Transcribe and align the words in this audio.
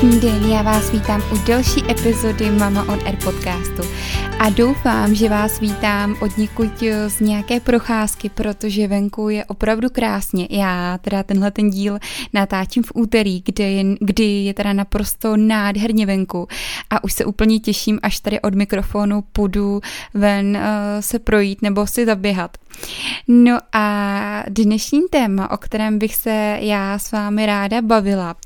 Krásný 0.00 0.20
den, 0.20 0.44
já 0.44 0.62
vás 0.62 0.90
vítám 0.90 1.22
u 1.32 1.46
další 1.46 1.90
epizody 1.90 2.50
Mama 2.50 2.82
on 2.82 2.98
Air 3.06 3.16
podcastu 3.24 3.82
a 4.40 4.50
doufám, 4.50 5.14
že 5.14 5.28
vás 5.28 5.60
vítám 5.60 6.16
od 6.20 6.38
někud 6.38 6.82
z 7.06 7.20
nějaké 7.20 7.60
procházky, 7.60 8.28
protože 8.28 8.88
venku 8.88 9.28
je 9.28 9.44
opravdu 9.44 9.90
krásně. 9.90 10.46
Já 10.50 10.98
teda 10.98 11.22
tenhle 11.22 11.50
ten 11.50 11.70
díl 11.70 11.98
natáčím 12.32 12.82
v 12.82 12.92
úterý, 12.94 13.42
kdy 13.44 13.62
je, 13.62 13.84
kdy 14.00 14.24
je 14.24 14.54
teda 14.54 14.72
naprosto 14.72 15.36
nádherně 15.36 16.06
venku 16.06 16.48
a 16.90 17.04
už 17.04 17.12
se 17.12 17.24
úplně 17.24 17.58
těším, 17.58 17.98
až 18.02 18.20
tady 18.20 18.40
od 18.40 18.54
mikrofonu 18.54 19.24
půjdu 19.32 19.80
ven 20.14 20.56
uh, 20.56 20.62
se 21.00 21.18
projít 21.18 21.62
nebo 21.62 21.86
si 21.86 22.06
zaběhat. 22.06 22.56
No 23.28 23.58
a 23.72 24.44
dnešní 24.48 25.00
téma, 25.10 25.50
o 25.50 25.56
kterém 25.56 25.98
bych 25.98 26.14
se 26.14 26.58
já 26.60 26.98
s 26.98 27.12
vámi 27.12 27.46
ráda 27.46 27.82
bavila, 27.82 28.36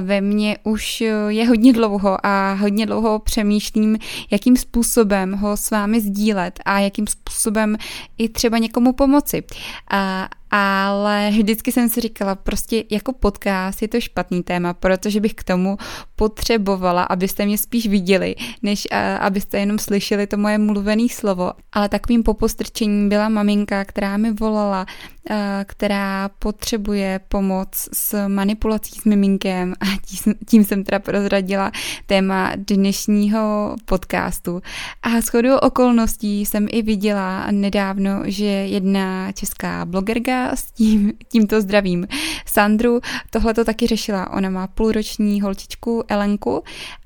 ve 0.00 0.20
mně 0.20 0.58
už 0.64 1.00
je 1.28 1.48
hodně 1.48 1.72
dlouho 1.72 2.26
a 2.26 2.52
hodně 2.52 2.86
dlouho 2.86 3.18
přemýšlím, 3.18 3.98
jakým 4.30 4.56
způsobem 4.56 5.35
ho 5.36 5.56
s 5.56 5.70
vámi 5.70 6.00
sdílet 6.00 6.60
a 6.64 6.78
jakým 6.78 7.06
způsobem 7.06 7.76
i 8.18 8.28
třeba 8.28 8.58
někomu 8.58 8.92
pomoci. 8.92 9.44
A, 9.90 10.28
ale 10.56 11.30
vždycky 11.30 11.72
jsem 11.72 11.88
si 11.88 12.00
říkala, 12.00 12.34
prostě 12.34 12.84
jako 12.90 13.12
podcast 13.12 13.82
je 13.82 13.88
to 13.88 14.00
špatný 14.00 14.42
téma, 14.42 14.74
protože 14.74 15.20
bych 15.20 15.34
k 15.34 15.44
tomu 15.44 15.76
potřebovala, 16.16 17.02
abyste 17.02 17.46
mě 17.46 17.58
spíš 17.58 17.86
viděli, 17.86 18.34
než 18.62 18.88
a, 18.90 19.16
abyste 19.16 19.58
jenom 19.58 19.78
slyšeli 19.78 20.26
to 20.26 20.36
moje 20.36 20.58
mluvené 20.58 21.08
slovo. 21.10 21.52
Ale 21.72 21.88
takovým 21.88 22.22
popostrčením 22.22 23.08
byla 23.08 23.28
maminka, 23.28 23.84
která 23.84 24.16
mi 24.16 24.32
volala, 24.32 24.86
a, 25.30 25.64
která 25.64 26.30
potřebuje 26.38 27.20
pomoc 27.28 27.88
s 27.92 28.28
manipulací 28.28 29.00
s 29.00 29.04
miminkem 29.04 29.74
a 29.80 29.84
tím, 30.06 30.34
tím 30.48 30.64
jsem 30.64 30.84
teda 30.84 30.98
prozradila 30.98 31.72
téma 32.06 32.52
dnešního 32.56 33.76
podcastu. 33.84 34.62
A 35.02 35.20
shodou 35.20 35.56
okolností 35.56 36.46
jsem 36.46 36.66
i 36.70 36.82
viděla 36.82 37.46
nedávno, 37.50 38.22
že 38.24 38.44
jedna 38.44 39.32
česká 39.32 39.84
blogerka 39.84 40.45
s 40.54 40.72
tím, 40.72 41.12
tímto 41.28 41.60
zdravím 41.60 42.06
Sandru 42.46 43.00
tohle 43.30 43.54
to 43.54 43.64
taky 43.64 43.86
řešila. 43.86 44.30
Ona 44.30 44.50
má 44.50 44.66
půlroční 44.66 45.40
holčičku 45.40 46.04
Elenku 46.08 46.62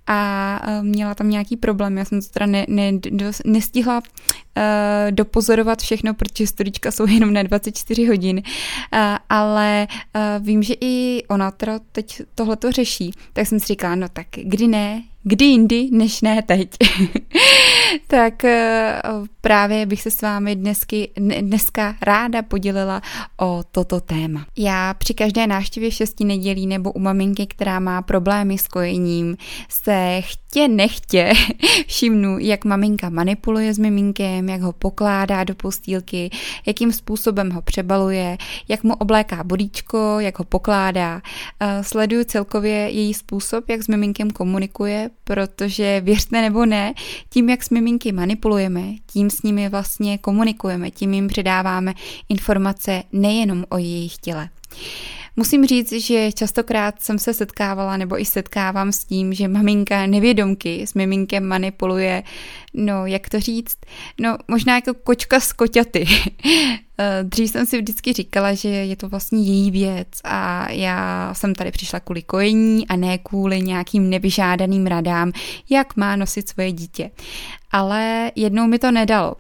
a 0.07 0.61
e, 0.67 0.83
měla 0.83 1.15
tam 1.15 1.31
nějaký 1.31 1.57
problém. 1.57 1.99
Já 1.99 2.05
jsem 2.05 2.23
to 2.23 2.29
teda 2.29 2.47
ne, 2.47 2.67
ne, 2.69 2.93
do, 2.93 3.27
nestihla 3.45 4.03
uh, 4.57 5.11
dopozorovat 5.11 5.83
všechno, 5.83 6.15
protože 6.15 6.47
studička 6.47 6.91
jsou 6.91 7.07
jenom 7.07 7.33
na 7.33 7.43
24 7.43 8.07
hodin, 8.07 8.37
uh, 8.37 9.01
ale 9.29 9.87
uh, 9.91 10.47
vím, 10.47 10.63
že 10.63 10.75
i 10.81 11.23
ona 11.29 11.51
teda 11.51 11.81
teď 11.93 12.23
tohle 12.35 12.57
to 12.57 12.73
řeší, 12.73 13.13
tak 13.33 13.47
jsem 13.47 13.61
si 13.61 13.67
říkala, 13.67 13.95
no 13.95 14.09
tak 14.09 14.27
kdy 14.33 14.69
ne, 14.69 15.03
kdy 15.23 15.45
jindy, 15.45 15.89
než 15.93 16.21
ne 16.21 16.43
teď. 16.43 16.71
tak 18.07 18.45
eh, 18.45 19.03
právě 19.41 19.87
bych 19.87 20.03
se 20.03 20.11
s 20.11 20.23
vámi 20.23 20.57
dnesky, 20.57 21.11
dneska 21.41 21.97
ráda 22.03 22.43
podělila 22.43 23.03
o 23.37 23.63
toto 23.71 24.01
téma. 24.01 24.47
Já 24.59 24.95
při 24.95 25.15
každé 25.15 25.47
návštěvě 25.47 25.91
šesti 25.91 26.25
nedělí 26.25 26.67
nebo 26.67 26.93
u 26.93 26.99
maminky, 26.99 27.47
která 27.47 27.81
má 27.81 28.03
problémy 28.03 28.59
s 28.59 28.67
kojením, 28.67 29.37
se 29.69 30.21
chtě 30.21 30.69
nechtě 30.69 31.33
všimnu, 31.87 32.39
jak 32.39 32.65
maminka 32.65 33.09
manipuluje 33.11 33.75
s 33.75 33.79
miminkem, 33.79 34.49
jak 34.49 34.61
ho 34.61 34.73
pokládá 34.73 35.45
do 35.45 35.55
postýlky, 35.55 36.31
jakým 36.67 36.93
způsobem 36.93 37.51
ho 37.51 37.63
přebaluje, 37.63 38.39
jak 38.69 38.84
mu 38.84 38.95
obléká 38.95 39.45
bodíčko, 39.45 40.17
jak 40.19 40.39
ho 40.39 40.45
pokládá. 40.45 41.23
Eh, 41.61 41.84
sleduju 41.84 42.25
celkově 42.25 42.75
její 42.75 43.15
způsob, 43.15 43.69
jak 43.69 43.83
s 43.83 43.89
miminkem 43.89 44.31
komunikuje, 44.31 45.11
protože 45.25 46.00
věřte 46.00 46.43
nebo 46.43 46.67
ne, 46.67 46.95
tím, 47.31 47.49
jak 47.49 47.62
s 47.62 47.71
miminky 47.81 48.13
manipulujeme, 48.13 48.83
tím 49.07 49.31
s 49.31 49.43
nimi 49.43 49.69
vlastně 49.69 50.19
komunikujeme, 50.19 50.91
tím 50.91 51.15
jim 51.15 51.29
předáváme 51.29 51.95
informace 52.29 53.03
nejenom 53.13 53.65
o 53.69 53.79
jejich 53.79 54.17
těle. 54.17 54.49
Musím 55.37 55.67
říct, 55.67 55.93
že 55.93 56.33
častokrát 56.33 57.03
jsem 57.03 57.19
se 57.19 57.35
setkávala 57.35 57.97
nebo 57.97 58.21
i 58.21 58.25
setkávám 58.25 58.93
s 58.93 59.05
tím, 59.05 59.35
že 59.35 59.49
maminka 59.49 60.07
nevědomky 60.07 60.87
s 60.87 60.95
miminkem 60.95 61.45
manipuluje, 61.45 62.23
no 62.75 63.07
jak 63.07 63.29
to 63.29 63.41
říct, 63.41 63.79
no 64.21 64.37
možná 64.49 64.75
jako 64.75 64.95
kočka 64.95 65.41
z 65.41 65.53
koťaty. 65.53 66.07
Eh, 67.03 67.25
dřív 67.25 67.50
jsem 67.50 67.66
si 67.66 67.78
vždycky 67.78 68.12
říkala, 68.12 68.55
že 68.55 68.69
je 68.69 68.97
to 68.97 69.09
vlastně 69.09 69.43
její 69.43 69.71
věc 69.71 70.09
a 70.25 70.71
já 70.72 71.31
jsem 71.34 71.55
tady 71.55 71.71
přišla 71.71 72.00
kvůli 72.00 72.22
kojení 72.22 72.88
a 72.88 72.97
ne 72.97 73.19
kvůli 73.19 73.62
nějakým 73.62 74.11
nevyžádaným 74.11 74.87
radám, 74.87 75.33
jak 75.71 75.97
má 75.97 76.16
nosit 76.16 76.49
svoje 76.49 76.72
dítě. 76.72 77.11
Ale 77.72 78.33
jednou 78.34 78.66
mi 78.66 78.78
to 78.78 78.91
nedalo. 78.91 79.34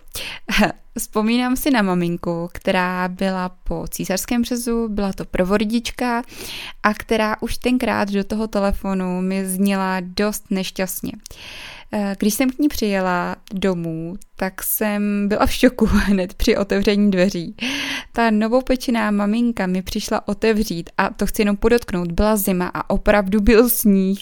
Vzpomínám 0.98 1.56
si 1.56 1.70
na 1.70 1.82
maminku, 1.82 2.48
která 2.52 3.08
byla 3.08 3.48
po 3.48 3.84
císařském 3.90 4.42
přezu, 4.42 4.88
byla 4.88 5.12
to 5.12 5.24
provodička 5.24 6.22
a 6.82 6.94
která 6.94 7.36
už 7.40 7.58
tenkrát 7.58 8.10
do 8.10 8.24
toho 8.24 8.46
telefonu 8.46 9.20
mi 9.20 9.46
zněla 9.46 9.96
dost 10.00 10.44
nešťastně. 10.50 11.12
Eh, 11.14 11.79
když 12.18 12.34
jsem 12.34 12.50
k 12.50 12.58
ní 12.58 12.68
přijela 12.68 13.36
domů, 13.52 14.14
tak 14.36 14.62
jsem 14.62 15.28
byla 15.28 15.46
v 15.46 15.52
šoku 15.52 15.86
hned 15.90 16.34
při 16.34 16.56
otevření 16.56 17.10
dveří. 17.10 17.56
Ta 18.12 18.30
novopečená 18.30 19.10
maminka 19.10 19.66
mi 19.66 19.82
přišla 19.82 20.28
otevřít 20.28 20.90
a 20.98 21.10
to 21.10 21.26
chci 21.26 21.42
jenom 21.42 21.56
podotknout, 21.56 22.12
byla 22.12 22.36
zima 22.36 22.70
a 22.74 22.90
opravdu 22.90 23.40
byl 23.40 23.68
sníh, 23.68 24.20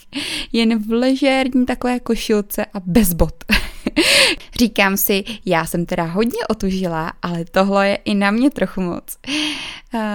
jen 0.53 0.79
v 0.79 0.93
ležérní 0.93 1.67
takové 1.67 2.01
košilce 2.01 2.65
a 2.65 2.81
bez 2.81 3.13
bot. 3.13 3.45
Říkám 4.59 4.97
si, 4.97 5.25
já 5.47 5.67
jsem 5.67 5.87
teda 5.87 6.05
hodně 6.05 6.47
otužila, 6.51 7.13
ale 7.23 7.45
tohle 7.45 7.89
je 7.89 7.97
i 7.97 8.15
na 8.15 8.31
mě 8.31 8.51
trochu 8.51 8.81
moc. 8.81 9.19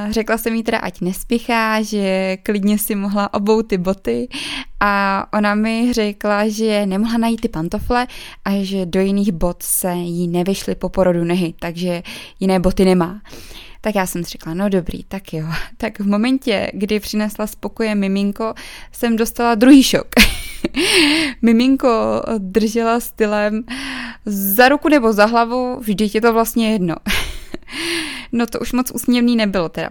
Řekla 0.09 0.37
jsem 0.37 0.55
jí 0.55 0.63
teda, 0.63 0.77
ať 0.77 1.01
nespěchá, 1.01 1.81
že 1.81 2.37
klidně 2.43 2.77
si 2.77 2.95
mohla 2.95 3.33
obout 3.33 3.67
ty 3.67 3.77
boty 3.77 4.27
a 4.79 5.25
ona 5.33 5.55
mi 5.55 5.93
řekla, 5.93 6.47
že 6.47 6.85
nemohla 6.85 7.17
najít 7.17 7.41
ty 7.41 7.49
pantofle 7.49 8.07
a 8.45 8.63
že 8.63 8.85
do 8.85 9.01
jiných 9.01 9.31
bot 9.31 9.63
se 9.63 9.93
jí 9.93 10.27
nevyšly 10.27 10.75
po 10.75 10.89
porodu 10.89 11.23
nehy, 11.23 11.53
takže 11.59 12.03
jiné 12.39 12.59
boty 12.59 12.85
nemá. 12.85 13.21
Tak 13.83 13.95
já 13.95 14.05
jsem 14.05 14.23
si 14.23 14.29
řekla, 14.29 14.53
no 14.53 14.69
dobrý, 14.69 15.03
tak 15.03 15.33
jo. 15.33 15.45
Tak 15.77 15.99
v 15.99 16.07
momentě, 16.07 16.71
kdy 16.73 16.99
přinesla 16.99 17.47
spokoje 17.47 17.95
miminko, 17.95 18.53
jsem 18.91 19.15
dostala 19.15 19.55
druhý 19.55 19.83
šok. 19.83 20.07
miminko 21.41 22.21
držela 22.37 22.99
stylem 22.99 23.63
za 24.25 24.69
ruku 24.69 24.89
nebo 24.89 25.13
za 25.13 25.25
hlavu, 25.25 25.79
vždyť 25.79 26.15
je 26.15 26.21
to 26.21 26.33
vlastně 26.33 26.71
jedno. 26.71 26.95
No 28.35 28.47
to 28.47 28.59
už 28.59 28.71
moc 28.71 28.91
úsměvný 28.91 29.35
nebylo 29.35 29.69
teda. 29.69 29.89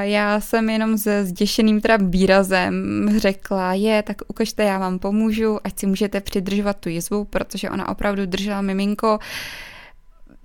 Já 0.00 0.40
jsem 0.40 0.70
jenom 0.70 0.98
se 0.98 1.24
zděšeným 1.24 1.80
teda 1.80 1.98
výrazem 2.00 3.08
řekla, 3.16 3.74
je, 3.74 4.02
tak 4.02 4.16
ukažte, 4.28 4.64
já 4.64 4.78
vám 4.78 4.98
pomůžu, 4.98 5.58
ať 5.64 5.78
si 5.78 5.86
můžete 5.86 6.20
přidržovat 6.20 6.76
tu 6.76 6.88
jizvu, 6.88 7.24
protože 7.24 7.70
ona 7.70 7.88
opravdu 7.88 8.26
držela 8.26 8.60
miminko 8.60 9.18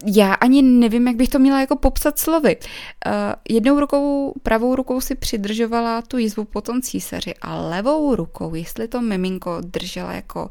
já 0.06 0.34
ani 0.34 0.62
nevím, 0.62 1.08
jak 1.08 1.16
bych 1.16 1.30
to 1.30 1.40
měla 1.40 1.60
jako 1.60 1.76
popsat 1.76 2.20
slovy. 2.20 2.58
Uh, 2.58 3.12
jednou 3.50 3.80
rukou, 3.80 4.34
pravou 4.44 4.76
rukou 4.76 5.02
si 5.02 5.16
přidržovala 5.16 6.02
tu 6.02 6.18
jizvu 6.18 6.46
po 6.46 6.62
tom 6.62 6.82
císaři 6.82 7.34
a 7.42 7.56
levou 7.56 8.16
rukou, 8.16 8.56
jestli 8.56 8.88
to 8.88 9.02
miminko 9.02 9.62
držela 9.62 10.14
jako 10.14 10.50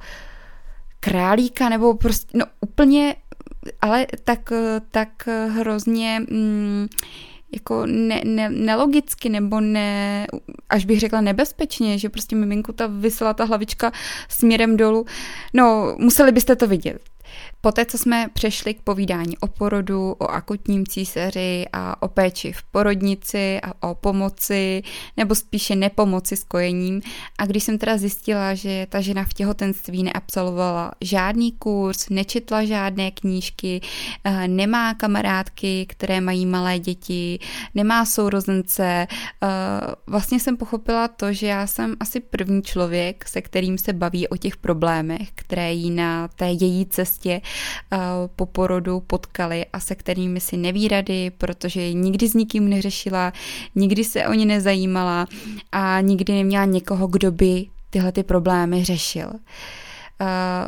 králíka 1.00 1.68
nebo 1.68 1.94
prostě, 1.94 2.38
no 2.38 2.44
úplně, 2.60 3.16
ale 3.80 4.06
tak, 4.24 4.52
tak 4.90 5.28
hrozně... 5.48 6.20
Mm, 6.30 6.86
jako 7.52 7.86
ne, 7.86 8.20
ne, 8.24 8.50
nelogicky 8.50 9.28
nebo 9.28 9.60
ne, 9.60 10.26
až 10.68 10.84
bych 10.84 11.00
řekla 11.00 11.20
nebezpečně, 11.20 11.98
že 11.98 12.08
prostě 12.08 12.36
miminku 12.36 12.72
ta 12.72 12.86
vysela 12.86 13.34
ta 13.34 13.44
hlavička 13.44 13.92
směrem 14.28 14.76
dolů. 14.76 15.06
No, 15.54 15.96
museli 15.98 16.32
byste 16.32 16.56
to 16.56 16.66
vidět. 16.66 16.98
Poté, 17.66 17.84
co 17.84 17.98
jsme 17.98 18.28
přešli 18.32 18.74
k 18.74 18.82
povídání 18.82 19.38
o 19.38 19.46
porodu, 19.46 20.12
o 20.18 20.26
akutním 20.26 20.86
císaři 20.86 21.66
a 21.72 22.02
o 22.02 22.08
péči 22.08 22.52
v 22.52 22.62
porodnici 22.62 23.60
a 23.62 23.90
o 23.90 23.94
pomoci, 23.94 24.82
nebo 25.16 25.34
spíše 25.34 25.76
nepomoci 25.76 26.36
s 26.36 26.44
kojením, 26.44 27.00
a 27.38 27.46
když 27.46 27.62
jsem 27.62 27.78
teda 27.78 27.98
zjistila, 27.98 28.54
že 28.54 28.86
ta 28.88 29.00
žena 29.00 29.24
v 29.24 29.32
těhotenství 29.32 30.02
neabsolvovala 30.02 30.92
žádný 31.00 31.52
kurz, 31.52 32.08
nečetla 32.08 32.64
žádné 32.64 33.10
knížky, 33.10 33.80
eh, 34.24 34.48
nemá 34.48 34.94
kamarádky, 34.94 35.86
které 35.88 36.20
mají 36.20 36.46
malé 36.46 36.78
děti, 36.78 37.38
nemá 37.74 38.04
sourozence, 38.04 39.06
eh, 39.06 39.46
vlastně 40.06 40.40
jsem 40.40 40.56
pochopila 40.56 41.08
to, 41.08 41.32
že 41.32 41.46
já 41.46 41.66
jsem 41.66 41.96
asi 42.00 42.20
první 42.20 42.62
člověk, 42.62 43.28
se 43.28 43.42
kterým 43.42 43.78
se 43.78 43.92
baví 43.92 44.28
o 44.28 44.36
těch 44.36 44.56
problémech, 44.56 45.28
které 45.34 45.72
jí 45.72 45.90
na 45.90 46.28
té 46.28 46.50
její 46.50 46.86
cestě 46.86 47.15
Eh, 47.24 47.40
po 48.36 48.46
porodu 48.46 49.00
potkali 49.00 49.66
a 49.72 49.80
se 49.80 49.94
kterými 49.94 50.40
si 50.40 50.56
neví 50.56 50.88
rady, 50.88 51.30
protože 51.38 51.92
nikdy 51.92 52.28
s 52.28 52.34
nikým 52.34 52.68
neřešila, 52.68 53.32
nikdy 53.74 54.04
se 54.04 54.26
o 54.26 54.32
ně 54.32 54.46
nezajímala 54.46 55.26
a 55.72 56.00
nikdy 56.00 56.32
neměla 56.32 56.64
někoho, 56.64 57.06
kdo 57.06 57.32
by 57.32 57.66
tyhle 57.90 58.12
ty 58.12 58.22
problémy 58.22 58.84
řešil. 58.84 59.30
Uh, 60.20 60.26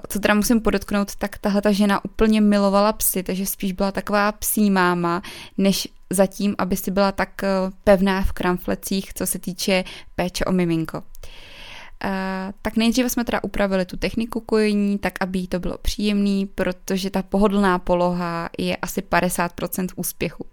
co 0.08 0.18
teda 0.18 0.34
musím 0.34 0.60
podotknout, 0.60 1.16
tak 1.16 1.38
tahle 1.38 1.62
ta 1.62 1.72
žena 1.72 2.04
úplně 2.04 2.40
milovala 2.40 2.92
psy, 2.92 3.22
takže 3.22 3.46
spíš 3.46 3.72
byla 3.72 3.92
taková 3.92 4.32
psí 4.32 4.70
máma, 4.70 5.22
než 5.58 5.88
zatím, 6.10 6.54
aby 6.58 6.76
si 6.76 6.90
byla 6.90 7.12
tak 7.12 7.42
pevná 7.84 8.22
v 8.22 8.32
kramflecích, 8.32 9.14
co 9.14 9.26
se 9.26 9.38
týče 9.38 9.84
péče 10.16 10.44
o 10.44 10.52
miminko. 10.52 10.98
Uh, 10.98 11.04
tak 12.62 12.76
nejdříve 12.76 13.10
jsme 13.10 13.24
teda 13.24 13.44
upravili 13.44 13.84
tu 13.84 13.96
techniku 13.96 14.40
kojení, 14.40 14.98
tak 14.98 15.12
aby 15.20 15.38
jí 15.38 15.48
to 15.48 15.60
bylo 15.60 15.78
příjemný, 15.78 16.46
protože 16.46 17.10
ta 17.10 17.22
pohodlná 17.22 17.78
poloha 17.78 18.48
je 18.58 18.76
asi 18.76 19.00
50% 19.00 19.88
úspěchu. 19.96 20.46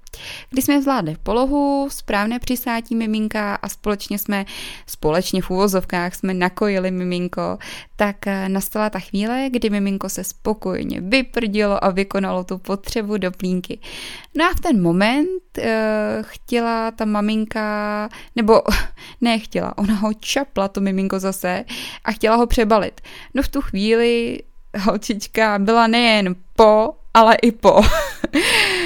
Když 0.49 0.65
jsme 0.65 0.81
zvládli 0.81 1.15
polohu, 1.23 1.87
správné 1.91 2.39
přisátí 2.39 2.95
miminka 2.95 3.55
a 3.55 3.69
společně 3.69 4.19
jsme, 4.19 4.45
společně 4.87 5.41
v 5.41 5.49
úvozovkách 5.49 6.15
jsme 6.15 6.33
nakojili 6.33 6.91
miminko, 6.91 7.57
tak 7.95 8.27
eh, 8.27 8.49
nastala 8.49 8.89
ta 8.89 8.99
chvíle, 8.99 9.47
kdy 9.51 9.69
miminko 9.69 10.09
se 10.09 10.23
spokojně 10.23 11.01
vyprdilo 11.01 11.83
a 11.83 11.89
vykonalo 11.89 12.43
tu 12.43 12.57
potřebu 12.57 13.17
do 13.17 13.31
plínky. 13.31 13.79
No 14.37 14.45
a 14.45 14.53
v 14.53 14.59
ten 14.59 14.81
moment 14.81 15.29
uh, 15.57 15.63
chtěla 16.21 16.91
ta 16.91 17.05
maminka, 17.05 18.09
nebo 18.35 18.61
nechtěla, 19.21 19.77
ona 19.77 19.93
ho 19.93 20.13
čapla 20.13 20.67
to 20.67 20.81
miminko 20.81 21.19
zase 21.19 21.65
a 22.03 22.11
chtěla 22.11 22.35
ho 22.35 22.47
přebalit. 22.47 23.01
No 23.33 23.43
v 23.43 23.47
tu 23.47 23.61
chvíli 23.61 24.39
holčička 24.79 25.59
byla 25.59 25.87
nejen 25.87 26.35
po, 26.55 26.93
ale 27.13 27.35
i 27.35 27.51
po. 27.51 27.81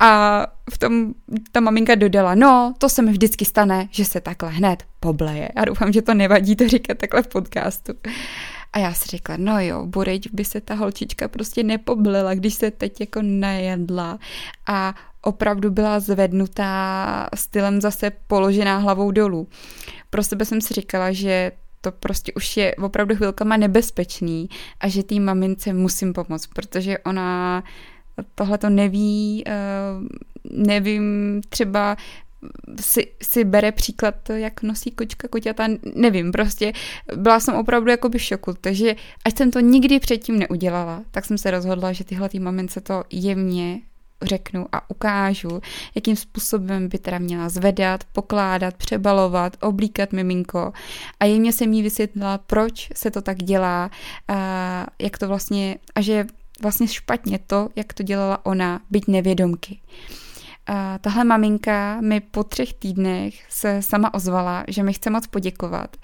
A 0.00 0.46
v 0.70 0.78
tom 0.78 1.14
ta 1.52 1.60
maminka 1.60 1.94
dodala, 1.94 2.34
no, 2.34 2.74
to 2.78 2.88
se 2.88 3.02
mi 3.02 3.10
vždycky 3.12 3.44
stane, 3.44 3.88
že 3.90 4.04
se 4.04 4.20
takhle 4.20 4.50
hned 4.50 4.84
pobleje. 5.00 5.48
Já 5.56 5.64
doufám, 5.64 5.92
že 5.92 6.02
to 6.02 6.14
nevadí 6.14 6.56
to 6.56 6.68
říkat 6.68 6.98
takhle 6.98 7.22
v 7.22 7.26
podcastu. 7.26 7.92
A 8.72 8.78
já 8.78 8.94
si 8.94 9.08
řekla, 9.08 9.34
no 9.38 9.60
jo, 9.60 9.86
bureď 9.86 10.28
by 10.32 10.44
se 10.44 10.60
ta 10.60 10.74
holčička 10.74 11.28
prostě 11.28 11.62
nepoblela, 11.62 12.34
když 12.34 12.54
se 12.54 12.70
teď 12.70 13.00
jako 13.00 13.20
najedla 13.22 14.18
a 14.66 14.94
opravdu 15.22 15.70
byla 15.70 16.00
zvednutá 16.00 17.28
stylem 17.34 17.80
zase 17.80 18.10
položená 18.26 18.78
hlavou 18.78 19.10
dolů. 19.10 19.48
Pro 20.10 20.22
sebe 20.22 20.44
jsem 20.44 20.60
si 20.60 20.74
říkala, 20.74 21.12
že 21.12 21.52
to 21.80 21.92
prostě 21.92 22.32
už 22.32 22.56
je 22.56 22.74
opravdu 22.74 23.16
chvilkama 23.16 23.56
nebezpečný 23.56 24.48
a 24.80 24.88
že 24.88 25.02
té 25.02 25.20
mamince 25.20 25.72
musím 25.72 26.12
pomoct, 26.12 26.46
protože 26.46 26.98
ona 26.98 27.62
tohle 28.34 28.58
to 28.58 28.70
neví, 28.70 29.44
eh, 29.46 29.52
nevím, 30.50 31.40
třeba 31.48 31.96
si, 32.80 33.12
si 33.22 33.44
bere 33.44 33.72
příklad, 33.72 34.14
jak 34.30 34.62
nosí 34.62 34.90
kočka 34.90 35.28
koťata, 35.28 35.68
nevím, 35.94 36.32
prostě 36.32 36.72
byla 37.16 37.40
jsem 37.40 37.54
opravdu 37.54 37.90
jako 37.90 38.08
by 38.08 38.18
šoku, 38.18 38.54
takže 38.60 38.96
ať 39.24 39.36
jsem 39.36 39.50
to 39.50 39.60
nikdy 39.60 40.00
předtím 40.00 40.38
neudělala, 40.38 41.02
tak 41.10 41.24
jsem 41.24 41.38
se 41.38 41.50
rozhodla, 41.50 41.92
že 41.92 42.04
tyhle 42.04 42.28
tý 42.28 42.40
mamince 42.40 42.80
to 42.80 43.04
jemně 43.10 43.80
řeknu 44.22 44.66
a 44.72 44.90
ukážu, 44.90 45.60
jakým 45.94 46.16
způsobem 46.16 46.88
by 46.88 46.98
teda 46.98 47.18
měla 47.18 47.48
zvedat, 47.48 48.04
pokládat, 48.12 48.74
přebalovat, 48.74 49.56
oblíkat 49.60 50.12
miminko. 50.12 50.72
A 51.20 51.24
jemně 51.24 51.52
jsem 51.52 51.72
jí 51.72 51.82
vysvětlila, 51.82 52.38
proč 52.38 52.88
se 52.94 53.10
to 53.10 53.22
tak 53.22 53.36
dělá, 53.36 53.90
a 54.28 54.86
jak 54.98 55.18
to 55.18 55.28
vlastně, 55.28 55.76
a 55.94 56.00
že 56.00 56.26
vlastně 56.62 56.88
špatně 56.88 57.38
to, 57.46 57.68
jak 57.76 57.92
to 57.92 58.02
dělala 58.02 58.46
ona, 58.46 58.80
být 58.90 59.08
nevědomky. 59.08 59.80
A 60.66 60.98
tahle 60.98 61.24
maminka 61.24 62.00
mi 62.00 62.20
po 62.20 62.44
třech 62.44 62.74
týdnech 62.74 63.34
se 63.48 63.82
sama 63.82 64.14
ozvala, 64.14 64.64
že 64.68 64.82
mi 64.82 64.92
chce 64.92 65.10
moc 65.10 65.26
poděkovat 65.26 65.96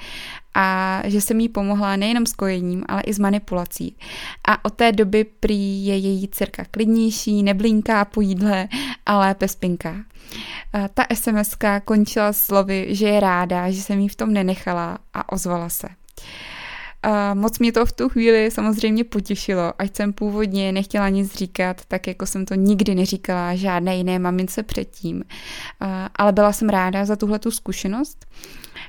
a 0.55 1.01
že 1.05 1.21
jsem 1.21 1.41
jí 1.41 1.49
pomohla 1.49 1.97
nejenom 1.97 2.27
s 2.27 2.33
kojením, 2.33 2.85
ale 2.89 3.03
i 3.03 3.15
s 3.15 3.19
manipulací. 3.19 3.97
A 4.49 4.65
od 4.65 4.75
té 4.75 4.93
doby 4.93 5.25
prý 5.25 5.87
je 5.87 5.97
její 5.97 6.29
dcerka 6.29 6.65
klidnější, 6.71 7.43
neblinká 7.43 8.05
po 8.05 8.21
jídle 8.21 8.69
a 9.07 9.19
lépe 9.19 9.49
spinká. 9.49 9.97
A 10.73 10.89
ta 10.89 11.05
sms 11.15 11.57
končila 11.85 12.33
slovy, 12.33 12.87
že 12.91 13.09
je 13.09 13.21
ráda, 13.21 13.71
že 13.71 13.83
jsem 13.83 13.99
jí 13.99 14.09
v 14.09 14.17
tom 14.17 14.33
nenechala 14.33 14.99
a 15.15 15.33
ozvala 15.33 15.69
se. 15.69 15.89
A 17.03 17.35
moc 17.35 17.59
mě 17.59 17.73
to 17.73 17.87
v 17.87 17.93
tu 17.93 18.09
chvíli 18.09 18.51
samozřejmě 18.51 19.05
potěšilo, 19.05 19.73
ať 19.79 19.97
jsem 19.97 20.13
původně 20.13 20.73
nechtěla 20.73 21.09
nic 21.09 21.35
říkat, 21.35 21.81
tak 21.89 22.07
jako 22.07 22.27
jsem 22.27 22.45
to 22.45 22.55
nikdy 22.55 22.95
neříkala 22.95 23.55
žádné 23.55 23.97
jiné 23.97 24.19
mamince 24.19 24.63
předtím. 24.63 25.25
A, 25.81 26.11
ale 26.17 26.33
byla 26.33 26.53
jsem 26.53 26.69
ráda 26.69 27.05
za 27.05 27.17
tuhle 27.17 27.39
tu 27.39 27.51
zkušenost. 27.51 28.27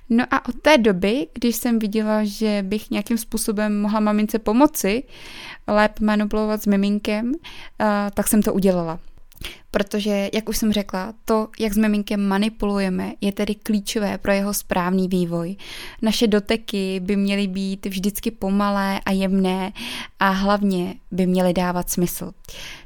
No 0.10 0.26
a 0.32 0.48
od 0.50 0.56
té 0.62 0.78
doby, 0.78 1.28
když 1.34 1.56
jsem 1.56 1.80
viděla, 1.80 2.24
že 2.24 2.64
bych 2.68 2.92
nějakým 2.92 3.18
způsobem 3.18 3.82
mohla 3.82 4.00
mamince 4.00 4.40
pomoci 4.40 5.04
lépe 5.68 6.06
manipulovat 6.06 6.64
s 6.64 6.66
miminkem, 6.66 7.32
tak 8.14 8.28
jsem 8.28 8.42
to 8.42 8.54
udělala. 8.54 9.00
Protože, 9.72 10.30
jak 10.34 10.50
už 10.50 10.58
jsem 10.58 10.74
řekla, 10.74 11.14
to, 11.26 11.48
jak 11.60 11.74
s 11.74 11.78
miminkem 11.78 12.28
manipulujeme, 12.28 13.14
je 13.22 13.32
tedy 13.32 13.56
klíčové 13.56 14.18
pro 14.18 14.32
jeho 14.32 14.54
správný 14.54 15.08
vývoj. 15.08 15.56
Naše 16.02 16.28
doteky 16.28 17.00
by 17.00 17.16
měly 17.16 17.48
být 17.48 17.86
vždycky 17.86 18.32
pomalé 18.32 19.00
a 19.00 19.12
jemné 19.12 19.74
a 20.20 20.30
hlavně 20.30 20.96
by 21.12 21.26
měly 21.26 21.54
dávat 21.54 21.90
smysl. 21.90 22.32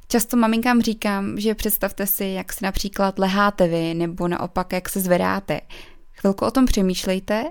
Často 0.08 0.38
maminkám 0.38 0.82
říkám, 0.82 1.40
že 1.40 1.56
představte 1.56 2.08
si, 2.08 2.26
jak 2.26 2.54
se 2.54 2.66
například 2.66 3.20
leháte 3.20 3.68
vy, 3.68 3.94
nebo 3.94 4.28
naopak, 4.28 4.74
jak 4.74 4.90
se 4.90 5.00
zvedáte. 5.00 5.62
Chvilku 6.14 6.46
o 6.46 6.52
tom 6.52 6.66
přemýšlejte 6.66 7.44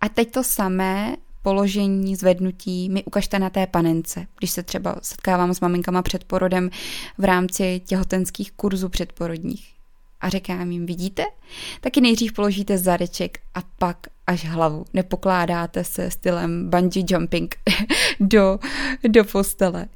a 0.00 0.08
teď 0.08 0.30
to 0.30 0.44
samé 0.44 1.16
položení, 1.44 2.16
zvednutí 2.16 2.88
mi 2.88 3.04
ukažte 3.04 3.38
na 3.38 3.50
té 3.50 3.66
panence. 3.66 4.26
Když 4.38 4.50
se 4.50 4.62
třeba 4.62 4.96
setkávám 5.02 5.54
s 5.54 5.60
maminkama 5.60 6.02
před 6.02 6.24
porodem 6.24 6.70
v 7.18 7.24
rámci 7.24 7.80
těhotenských 7.84 8.52
kurzů 8.52 8.88
předporodních. 8.88 9.73
A 10.24 10.28
říkám 10.28 10.70
jim, 10.70 10.86
vidíte? 10.86 11.24
Taky 11.80 12.00
nejdřív 12.00 12.32
položíte 12.32 12.78
zadeček 12.78 13.38
a 13.54 13.62
pak 13.78 13.96
až 14.26 14.44
hlavu. 14.44 14.84
Nepokládáte 14.94 15.84
se 15.84 16.10
stylem 16.10 16.70
bungee 16.70 17.04
jumping 17.08 17.56
do, 18.20 18.58
do 19.08 19.24
postele. 19.24 19.86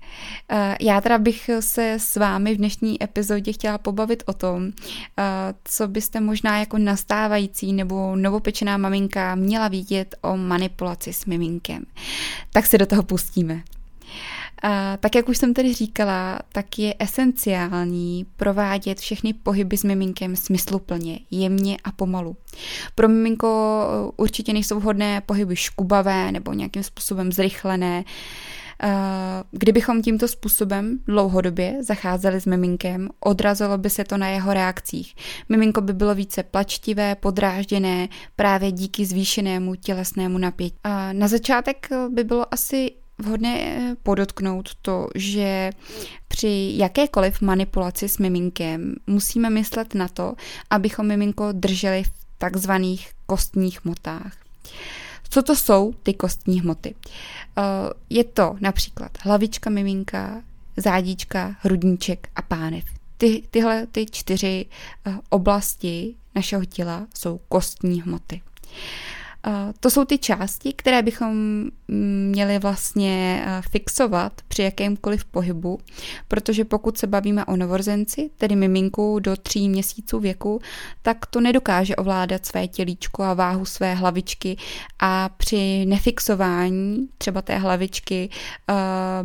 Eh, 0.50 0.76
já 0.80 1.00
teda 1.00 1.18
bych 1.18 1.50
se 1.60 1.92
s 1.92 2.16
vámi 2.16 2.54
v 2.54 2.58
dnešní 2.58 3.02
epizodě 3.02 3.52
chtěla 3.52 3.78
pobavit 3.78 4.22
o 4.26 4.32
tom, 4.32 4.72
eh, 5.18 5.22
co 5.64 5.88
byste 5.88 6.20
možná 6.20 6.58
jako 6.58 6.78
nastávající 6.78 7.72
nebo 7.72 8.16
novopečená 8.16 8.76
maminka 8.76 9.34
měla 9.34 9.68
vidět 9.68 10.14
o 10.22 10.36
manipulaci 10.36 11.12
s 11.12 11.24
miminkem. 11.26 11.84
Tak 12.52 12.66
se 12.66 12.78
do 12.78 12.86
toho 12.86 13.02
pustíme. 13.02 13.62
Tak 15.00 15.14
jak 15.14 15.28
už 15.28 15.38
jsem 15.38 15.54
tedy 15.54 15.74
říkala, 15.74 16.38
tak 16.52 16.78
je 16.78 16.94
esenciální 16.98 18.26
provádět 18.36 19.00
všechny 19.00 19.32
pohyby 19.32 19.76
s 19.76 19.84
miminkem 19.84 20.36
smysluplně, 20.36 21.18
jemně 21.30 21.76
a 21.84 21.92
pomalu. 21.92 22.36
Pro 22.94 23.08
miminko 23.08 23.80
určitě 24.16 24.52
nejsou 24.52 24.80
vhodné 24.80 25.20
pohyby 25.20 25.56
škubavé 25.56 26.32
nebo 26.32 26.52
nějakým 26.52 26.82
způsobem 26.82 27.32
zrychlené. 27.32 28.04
Kdybychom 29.50 30.02
tímto 30.02 30.28
způsobem 30.28 30.98
dlouhodobě 31.06 31.84
zacházeli 31.84 32.40
s 32.40 32.46
miminkem, 32.46 33.08
odrazilo 33.20 33.78
by 33.78 33.90
se 33.90 34.04
to 34.04 34.16
na 34.16 34.28
jeho 34.28 34.54
reakcích. 34.54 35.14
Miminko 35.48 35.80
by 35.80 35.92
bylo 35.92 36.14
více 36.14 36.42
plačtivé, 36.42 37.14
podrážděné 37.14 38.08
právě 38.36 38.72
díky 38.72 39.06
zvýšenému 39.06 39.74
tělesnému 39.74 40.38
napětí. 40.38 40.76
Na 41.12 41.28
začátek 41.28 41.88
by 42.08 42.24
bylo 42.24 42.54
asi 42.54 42.90
vhodné 43.18 43.60
eh, 43.60 43.96
podotknout 44.02 44.74
to, 44.82 45.08
že 45.14 45.70
při 46.28 46.72
jakékoliv 46.76 47.40
manipulaci 47.40 48.08
s 48.08 48.18
miminkem 48.18 48.94
musíme 49.06 49.50
myslet 49.50 49.94
na 49.94 50.08
to, 50.08 50.34
abychom 50.70 51.06
miminko 51.06 51.52
drželi 51.52 52.02
v 52.02 52.12
takzvaných 52.38 53.10
kostních 53.26 53.84
hmotách. 53.84 54.36
Co 55.30 55.42
to 55.42 55.56
jsou 55.56 55.92
ty 56.02 56.14
kostní 56.14 56.60
hmoty? 56.60 56.94
Eh, 57.58 57.62
je 58.10 58.24
to 58.24 58.56
například 58.60 59.18
hlavička 59.22 59.70
miminka, 59.70 60.42
zádíčka, 60.76 61.56
hrudníček 61.60 62.28
a 62.36 62.42
pánev. 62.42 62.84
Ty, 63.16 63.42
tyhle 63.50 63.86
ty 63.86 64.06
čtyři 64.06 64.66
eh, 65.06 65.14
oblasti 65.28 66.14
našeho 66.34 66.64
těla 66.64 67.06
jsou 67.14 67.40
kostní 67.48 68.02
hmoty. 68.02 68.40
To 69.80 69.90
jsou 69.90 70.04
ty 70.04 70.18
části, 70.18 70.72
které 70.72 71.02
bychom 71.02 71.64
měli 72.30 72.58
vlastně 72.58 73.44
eh, 73.46 73.62
fixovat 73.70 74.32
při 74.48 74.62
jakémkoliv 74.62 75.24
pohybu, 75.24 75.78
protože 76.28 76.64
pokud 76.64 76.98
se 76.98 77.06
bavíme 77.06 77.44
o 77.44 77.56
novorozenci, 77.56 78.30
tedy 78.36 78.56
miminku 78.56 79.18
do 79.18 79.36
tří 79.36 79.68
měsíců 79.68 80.18
věku, 80.20 80.60
tak 81.02 81.26
to 81.26 81.40
nedokáže 81.40 81.96
ovládat 81.96 82.46
své 82.46 82.68
tělíčko 82.68 83.22
a 83.22 83.34
váhu 83.34 83.64
své 83.64 83.94
hlavičky 83.94 84.56
a 85.00 85.28
při 85.36 85.86
nefixování 85.86 87.08
třeba 87.18 87.42
té 87.42 87.58
hlavičky 87.58 88.28
uh, 88.68 88.76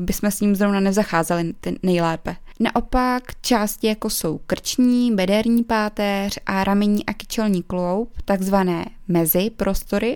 bychom 0.06 0.32
s 0.32 0.42
ním 0.42 0.56
zrovna 0.56 0.80
nezacházeli 0.80 1.54
nejlépe. 1.84 2.36
Naopak 2.60 3.24
části 3.42 3.88
jako 3.88 4.10
jsou 4.10 4.38
krční, 4.38 5.16
bederní 5.16 5.64
páteř 5.64 6.40
a 6.46 6.64
ramení 6.64 7.06
a 7.06 7.14
kyčelní 7.14 7.64
kloub, 7.64 8.10
takzvané 8.26 8.86
mezi 9.08 9.50
prostory, 9.50 10.13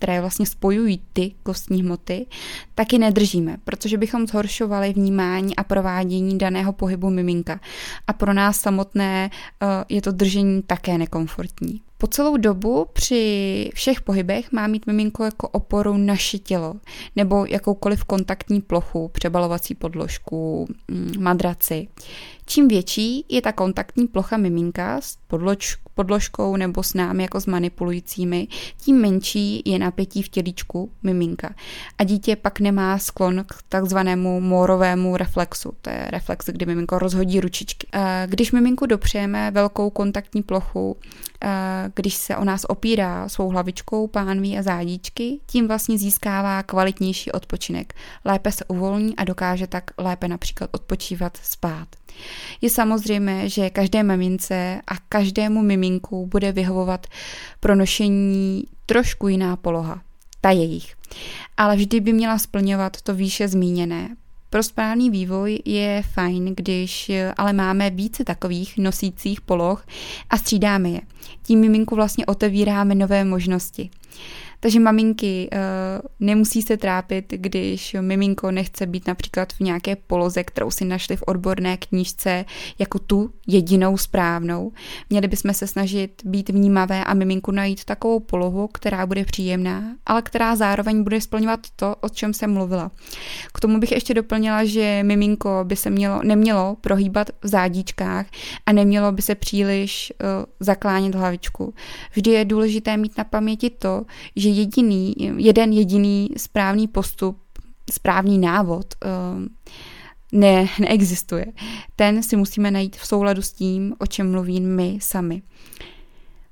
které 0.00 0.20
vlastně 0.20 0.46
spojují 0.46 1.02
ty 1.12 1.32
kostní 1.42 1.82
hmoty, 1.82 2.26
taky 2.74 2.98
nedržíme, 2.98 3.56
protože 3.64 3.98
bychom 3.98 4.26
zhoršovali 4.26 4.92
vnímání 4.92 5.56
a 5.56 5.64
provádění 5.64 6.38
daného 6.38 6.72
pohybu 6.72 7.10
miminka. 7.10 7.60
A 8.06 8.12
pro 8.12 8.32
nás 8.32 8.60
samotné 8.60 9.30
uh, 9.62 9.68
je 9.88 10.02
to 10.02 10.12
držení 10.12 10.62
také 10.62 10.98
nekomfortní. 10.98 11.80
Po 11.98 12.06
celou 12.06 12.36
dobu 12.36 12.86
při 12.92 13.70
všech 13.74 14.00
pohybech 14.00 14.52
má 14.52 14.66
mít 14.66 14.86
miminko 14.86 15.24
jako 15.24 15.48
oporu 15.48 15.96
naše 15.96 16.38
tělo 16.38 16.74
nebo 17.16 17.46
jakoukoliv 17.48 18.04
kontaktní 18.04 18.60
plochu, 18.60 19.08
přebalovací 19.08 19.74
podložku, 19.74 20.68
mm, 20.88 21.12
madraci. 21.18 21.88
Čím 22.46 22.68
větší 22.68 23.24
je 23.28 23.42
ta 23.42 23.52
kontaktní 23.52 24.06
plocha 24.06 24.36
miminka 24.36 25.00
s 25.00 25.19
podlož, 25.30 25.78
podložkou 25.94 26.56
nebo 26.56 26.82
s 26.82 26.94
námi 26.94 27.22
jako 27.22 27.40
s 27.40 27.46
manipulujícími, 27.46 28.48
tím 28.76 29.00
menší 29.00 29.62
je 29.64 29.78
napětí 29.78 30.22
v 30.22 30.28
tělíčku 30.28 30.90
miminka. 31.02 31.54
A 31.98 32.04
dítě 32.04 32.36
pak 32.36 32.60
nemá 32.60 32.98
sklon 32.98 33.44
k 33.46 33.62
takzvanému 33.68 34.40
morovému 34.40 35.16
reflexu. 35.16 35.72
To 35.82 35.90
je 35.90 36.06
reflex, 36.10 36.46
kdy 36.46 36.66
miminko 36.66 36.98
rozhodí 36.98 37.40
ručičky. 37.40 37.86
Když 38.26 38.52
miminku 38.52 38.86
dopřejeme 38.86 39.50
velkou 39.50 39.90
kontaktní 39.90 40.42
plochu, 40.42 40.96
když 41.94 42.14
se 42.14 42.36
o 42.36 42.44
nás 42.44 42.64
opírá 42.68 43.28
svou 43.28 43.48
hlavičkou, 43.48 44.06
pánví 44.06 44.58
a 44.58 44.62
zádíčky, 44.62 45.40
tím 45.46 45.68
vlastně 45.68 45.98
získává 45.98 46.62
kvalitnější 46.62 47.32
odpočinek. 47.32 47.94
Lépe 48.24 48.52
se 48.52 48.64
uvolní 48.64 49.16
a 49.16 49.24
dokáže 49.24 49.66
tak 49.66 49.90
lépe 49.98 50.28
například 50.28 50.70
odpočívat 50.72 51.36
spát. 51.42 51.88
Je 52.60 52.70
samozřejmé, 52.70 53.48
že 53.48 53.70
každé 53.70 54.02
mamince 54.02 54.80
a 54.86 54.94
každému 55.08 55.62
miminku 55.62 56.26
bude 56.26 56.52
vyhovovat 56.52 57.06
pro 57.60 57.74
nošení 57.74 58.64
trošku 58.86 59.28
jiná 59.28 59.56
poloha, 59.56 60.02
ta 60.40 60.50
jejich. 60.50 60.94
Ale 61.56 61.76
vždy 61.76 62.00
by 62.00 62.12
měla 62.12 62.38
splňovat 62.38 63.02
to 63.02 63.14
výše 63.14 63.48
zmíněné. 63.48 64.16
Pro 64.50 64.62
správný 64.62 65.10
vývoj 65.10 65.58
je 65.64 66.02
fajn, 66.14 66.54
když 66.54 67.10
ale 67.36 67.52
máme 67.52 67.90
více 67.90 68.24
takových 68.24 68.78
nosících 68.78 69.40
poloh 69.40 69.86
a 70.30 70.36
střídáme 70.36 70.90
je. 70.90 71.00
Tím 71.42 71.60
miminku 71.60 71.94
vlastně 71.94 72.26
otevíráme 72.26 72.94
nové 72.94 73.24
možnosti. 73.24 73.90
Takže 74.60 74.80
maminky 74.80 75.48
uh, 75.52 75.58
nemusí 76.20 76.62
se 76.62 76.76
trápit, 76.76 77.24
když 77.36 77.96
miminko 78.00 78.50
nechce 78.50 78.86
být 78.86 79.06
například 79.06 79.52
v 79.52 79.60
nějaké 79.60 79.96
poloze, 79.96 80.44
kterou 80.44 80.70
si 80.70 80.84
našli 80.84 81.16
v 81.16 81.22
odborné 81.26 81.76
knížce 81.76 82.44
jako 82.78 82.98
tu 82.98 83.30
jedinou 83.46 83.96
správnou. 83.96 84.72
Měli 85.10 85.28
bychom 85.28 85.54
se 85.54 85.66
snažit 85.66 86.22
být 86.24 86.48
vnímavé 86.48 87.04
a 87.04 87.14
miminku 87.14 87.50
najít 87.50 87.84
takovou 87.84 88.20
polohu, 88.20 88.68
která 88.68 89.06
bude 89.06 89.24
příjemná, 89.24 89.96
ale 90.06 90.22
která 90.22 90.56
zároveň 90.56 91.02
bude 91.02 91.20
splňovat 91.20 91.60
to, 91.76 91.96
o 92.00 92.08
čem 92.08 92.34
jsem 92.34 92.52
mluvila. 92.52 92.90
K 93.54 93.60
tomu 93.60 93.80
bych 93.80 93.92
ještě 93.92 94.14
doplnila, 94.14 94.64
že 94.64 95.00
miminko 95.02 95.60
by 95.64 95.76
se 95.76 95.90
mělo, 95.90 96.20
nemělo 96.22 96.76
prohýbat 96.80 97.30
v 97.42 97.48
zádíčkách 97.48 98.26
a 98.66 98.72
nemělo 98.72 99.12
by 99.12 99.22
se 99.22 99.34
příliš 99.34 100.12
uh, 100.60 101.10
hlavičku. 101.14 101.74
Vždy 102.12 102.30
je 102.30 102.44
důležité 102.44 102.96
mít 102.96 103.18
na 103.18 103.24
paměti 103.24 103.70
to, 103.70 104.04
že 104.36 104.49
jediný, 104.50 105.14
jeden 105.36 105.72
jediný 105.72 106.28
správný 106.36 106.88
postup, 106.88 107.38
správný 107.90 108.38
návod 108.38 108.94
ehm, 109.04 109.48
ne, 110.32 110.68
neexistuje. 110.80 111.46
Ten 111.96 112.22
si 112.22 112.36
musíme 112.36 112.70
najít 112.70 112.96
v 112.96 113.06
souladu 113.06 113.42
s 113.42 113.52
tím, 113.52 113.94
o 113.98 114.06
čem 114.06 114.30
mluvím 114.30 114.76
my 114.76 114.98
sami. 115.00 115.42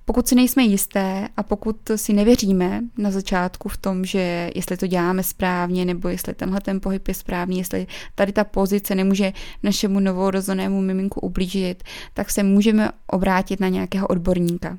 Pokud 0.08 0.28
si 0.28 0.34
nejsme 0.34 0.62
jisté 0.62 1.28
a 1.36 1.42
pokud 1.42 1.76
si 1.96 2.12
nevěříme 2.12 2.80
na 2.98 3.10
začátku 3.10 3.68
v 3.68 3.76
tom, 3.76 4.04
že 4.04 4.50
jestli 4.54 4.76
to 4.76 4.86
děláme 4.86 5.22
správně, 5.22 5.84
nebo 5.84 6.08
jestli 6.08 6.34
tenhle 6.34 6.60
ten 6.60 6.80
pohyb 6.80 7.08
je 7.08 7.14
správný, 7.14 7.58
jestli 7.58 7.86
tady 8.14 8.32
ta 8.32 8.44
pozice 8.44 8.94
nemůže 8.94 9.32
našemu 9.62 10.00
novorozenému 10.00 10.80
miminku 10.80 11.20
ublížit, 11.20 11.84
tak 12.14 12.30
se 12.30 12.42
můžeme 12.42 12.90
obrátit 13.06 13.60
na 13.60 13.68
nějakého 13.68 14.06
odborníka. 14.06 14.78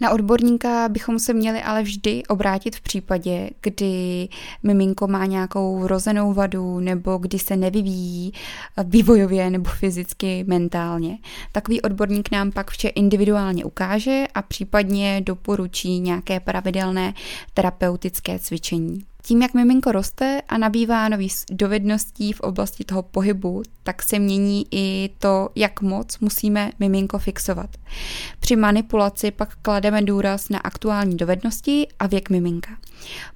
Na 0.00 0.10
odborníka 0.10 0.88
bychom 0.88 1.18
se 1.18 1.32
měli 1.32 1.62
ale 1.62 1.82
vždy 1.82 2.22
obrátit 2.28 2.76
v 2.76 2.80
případě, 2.80 3.50
kdy 3.60 4.28
miminko 4.62 5.06
má 5.06 5.26
nějakou 5.26 5.78
vrozenou 5.78 6.32
vadu 6.32 6.80
nebo 6.80 7.18
kdy 7.18 7.38
se 7.38 7.56
nevyvíjí 7.56 8.32
vývojově 8.84 9.50
nebo 9.50 9.70
fyzicky, 9.70 10.44
mentálně. 10.48 11.18
Takový 11.52 11.80
odborník 11.80 12.30
nám 12.30 12.52
pak 12.52 12.70
vše 12.70 12.88
individuálně 12.88 13.64
ukáže 13.64 14.24
a 14.34 14.42
případně 14.42 15.20
doporučí 15.20 16.00
nějaké 16.00 16.40
pravidelné 16.40 17.14
terapeutické 17.54 18.38
cvičení. 18.38 19.04
Tím, 19.24 19.42
jak 19.42 19.54
miminko 19.54 19.92
roste 19.92 20.42
a 20.48 20.58
nabývá 20.58 21.08
nových 21.08 21.34
dovedností 21.50 22.32
v 22.32 22.40
oblasti 22.40 22.84
toho 22.84 23.02
pohybu, 23.02 23.62
tak 23.82 24.02
se 24.02 24.18
mění 24.18 24.66
i 24.70 25.10
to, 25.18 25.48
jak 25.54 25.80
moc 25.80 26.18
musíme 26.18 26.72
miminko 26.78 27.18
fixovat. 27.18 27.70
Při 28.40 28.56
manipulaci 28.56 29.30
pak 29.30 29.56
klademe 29.62 30.02
důraz 30.02 30.48
na 30.48 30.58
aktuální 30.58 31.16
dovednosti 31.16 31.86
a 31.98 32.06
věk 32.06 32.30
miminka. 32.30 32.70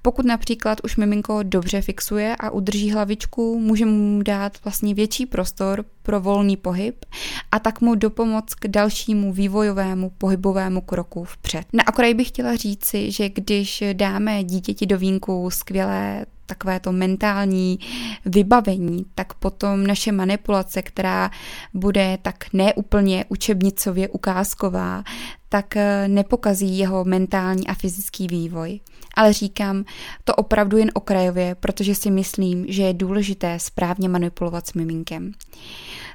Pokud 0.02 0.26
například 0.26 0.78
už 0.84 0.96
miminko 0.96 1.42
dobře 1.42 1.80
fixuje 1.80 2.36
a 2.40 2.50
udrží 2.50 2.90
hlavičku, 2.90 3.60
můžeme 3.60 3.92
mu 3.92 4.22
dát 4.22 4.58
vlastně 4.64 4.94
větší 4.94 5.26
prostor 5.26 5.84
pro 6.06 6.20
volný 6.20 6.56
pohyb 6.56 7.04
a 7.52 7.58
tak 7.58 7.80
mu 7.80 7.94
dopomoc 7.94 8.54
k 8.54 8.68
dalšímu 8.68 9.32
vývojovému 9.32 10.10
pohybovému 10.18 10.80
kroku 10.80 11.24
vpřed. 11.24 11.66
Na 11.72 11.88
okraj 11.88 12.14
bych 12.14 12.28
chtěla 12.28 12.56
říci, 12.56 13.10
že 13.10 13.28
když 13.28 13.84
dáme 13.92 14.44
dítěti 14.44 14.86
do 14.86 14.98
vínku 14.98 15.50
skvělé 15.50 16.26
takové 16.46 16.80
to 16.80 16.92
mentální 16.92 17.78
vybavení, 18.24 19.06
tak 19.14 19.34
potom 19.34 19.86
naše 19.86 20.12
manipulace, 20.12 20.82
která 20.82 21.30
bude 21.74 22.18
tak 22.22 22.44
neúplně 22.52 23.24
učebnicově 23.28 24.08
ukázková, 24.08 25.02
tak 25.48 25.76
eh, 25.76 26.08
nepokazí 26.08 26.78
jeho 26.78 27.04
mentální 27.04 27.66
a 27.66 27.74
fyzický 27.74 28.26
vývoj. 28.26 28.80
Ale 29.14 29.32
říkám 29.32 29.84
to 30.24 30.34
opravdu 30.34 30.76
jen 30.76 30.90
okrajově, 30.94 31.54
protože 31.54 31.94
si 31.94 32.10
myslím, 32.10 32.64
že 32.68 32.82
je 32.82 32.94
důležité 32.94 33.58
správně 33.58 34.08
manipulovat 34.08 34.66
s 34.66 34.74
miminkem. 34.74 35.32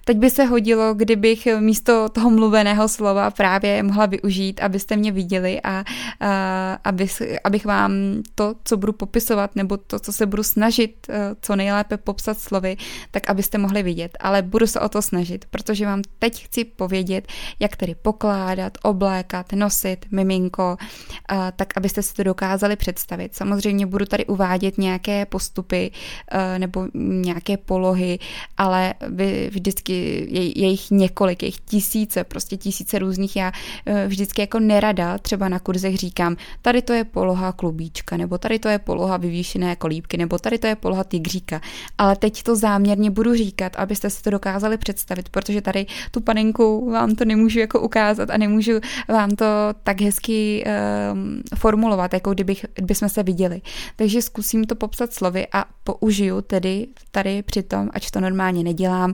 Teď 0.05 0.17
by 0.17 0.29
se 0.29 0.43
hodilo, 0.43 0.93
kdybych 0.93 1.47
místo 1.59 2.09
toho 2.09 2.29
mluveného 2.29 2.87
slova 2.87 3.31
právě 3.31 3.83
mohla 3.83 4.05
využít, 4.05 4.59
abyste 4.59 4.95
mě 4.95 5.11
viděli 5.11 5.61
a, 5.61 5.83
a 6.19 6.79
aby, 6.83 7.07
abych 7.43 7.65
vám 7.65 7.91
to, 8.35 8.55
co 8.63 8.77
budu 8.77 8.93
popisovat, 8.93 9.55
nebo 9.55 9.77
to, 9.77 9.99
co 9.99 10.13
se 10.13 10.25
budu 10.25 10.43
snažit 10.43 11.07
co 11.41 11.55
nejlépe 11.55 11.97
popsat 11.97 12.39
slovy, 12.39 12.77
tak 13.11 13.29
abyste 13.29 13.57
mohli 13.57 13.83
vidět. 13.83 14.17
Ale 14.19 14.41
budu 14.41 14.67
se 14.67 14.79
o 14.79 14.89
to 14.89 15.01
snažit, 15.01 15.45
protože 15.51 15.85
vám 15.85 16.01
teď 16.19 16.45
chci 16.45 16.63
povědět, 16.63 17.27
jak 17.59 17.75
tedy 17.75 17.95
pokládat, 17.95 18.77
oblékat, 19.21 19.53
nosit 19.53 20.05
miminko, 20.11 20.77
tak 21.55 21.77
abyste 21.77 22.01
si 22.01 22.13
to 22.13 22.23
dokázali 22.23 22.75
představit. 22.75 23.35
Samozřejmě 23.35 23.85
budu 23.85 24.05
tady 24.05 24.25
uvádět 24.25 24.77
nějaké 24.77 25.25
postupy 25.25 25.91
e, 26.31 26.59
nebo 26.59 26.87
nějaké 26.93 27.57
polohy, 27.57 28.19
ale 28.57 28.93
vy 29.09 29.49
vždycky 29.53 30.27
je, 30.31 30.69
jich 30.69 30.91
několik, 30.91 31.43
je 31.43 31.47
jich 31.47 31.59
tisíce, 31.59 32.23
prostě 32.23 32.57
tisíce 32.57 32.99
různých. 32.99 33.35
Já 33.35 33.51
eh, 33.85 34.07
vždycky 34.07 34.41
jako 34.41 34.59
nerada 34.59 35.17
třeba 35.17 35.49
na 35.49 35.59
kurzech 35.59 35.97
říkám, 35.97 36.35
tady 36.61 36.81
to 36.81 36.93
je 36.93 37.03
poloha 37.03 37.51
klubíčka, 37.51 38.17
nebo 38.17 38.37
tady 38.37 38.59
to 38.59 38.69
je 38.69 38.79
poloha 38.79 39.17
vyvýšené 39.17 39.75
kolíbky, 39.75 40.17
nebo 40.17 40.39
tady 40.39 40.57
to 40.57 40.67
je 40.67 40.75
poloha 40.75 41.03
tygříka. 41.03 41.61
Ale 41.97 42.15
teď 42.15 42.43
to 42.43 42.55
záměrně 42.55 43.11
budu 43.11 43.35
říkat, 43.35 43.75
abyste 43.75 44.09
si 44.09 44.23
to 44.23 44.29
dokázali 44.29 44.77
představit, 44.77 45.29
protože 45.29 45.61
tady 45.61 45.85
tu 46.11 46.21
panenku 46.21 46.91
vám 46.91 47.15
to 47.15 47.25
nemůžu 47.25 47.59
jako 47.59 47.79
ukázat 47.79 48.29
a 48.29 48.37
nemůžu 48.37 48.79
vám 49.11 49.29
to 49.29 49.45
tak 49.83 50.01
hezky 50.01 50.63
um, 51.13 51.41
formulovat, 51.55 52.13
jako 52.13 52.33
kdybych, 52.33 52.65
kdybychom 52.73 53.09
se 53.09 53.23
viděli. 53.23 53.61
Takže 53.95 54.21
zkusím 54.21 54.63
to 54.63 54.75
popsat 54.75 55.13
slovy 55.13 55.47
a 55.53 55.65
použiju 55.83 56.41
tedy 56.41 56.87
tady 57.11 57.43
přitom, 57.43 57.89
ať 57.93 58.11
to 58.11 58.19
normálně 58.19 58.63
nedělám, 58.63 59.13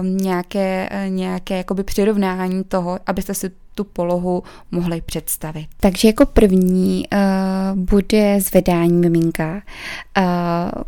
um, 0.00 0.16
nějaké, 0.16 0.88
nějaké 1.08 1.56
jakoby 1.56 1.84
přirovnání 1.84 2.64
toho, 2.64 2.98
abyste 3.06 3.34
si 3.34 3.50
tu 3.78 3.84
polohu 3.84 4.42
mohli 4.70 5.00
představit. 5.00 5.66
Takže 5.80 6.08
jako 6.08 6.26
první 6.26 7.04
uh, 7.12 7.78
bude 7.78 8.40
zvedání 8.40 8.92
miminka. 8.92 9.62
Uh, 10.18 10.24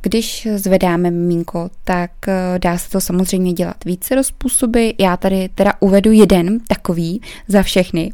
když 0.00 0.48
zvedáme 0.54 1.10
miminko, 1.10 1.70
tak 1.84 2.10
uh, 2.28 2.58
dá 2.58 2.78
se 2.78 2.90
to 2.90 3.00
samozřejmě 3.00 3.52
dělat 3.52 3.84
více 3.84 4.24
způsoby. 4.24 4.90
Já 4.98 5.16
tady 5.16 5.48
teda 5.54 5.72
uvedu 5.80 6.12
jeden 6.12 6.60
takový 6.60 7.20
za 7.48 7.62
všechny, 7.62 8.12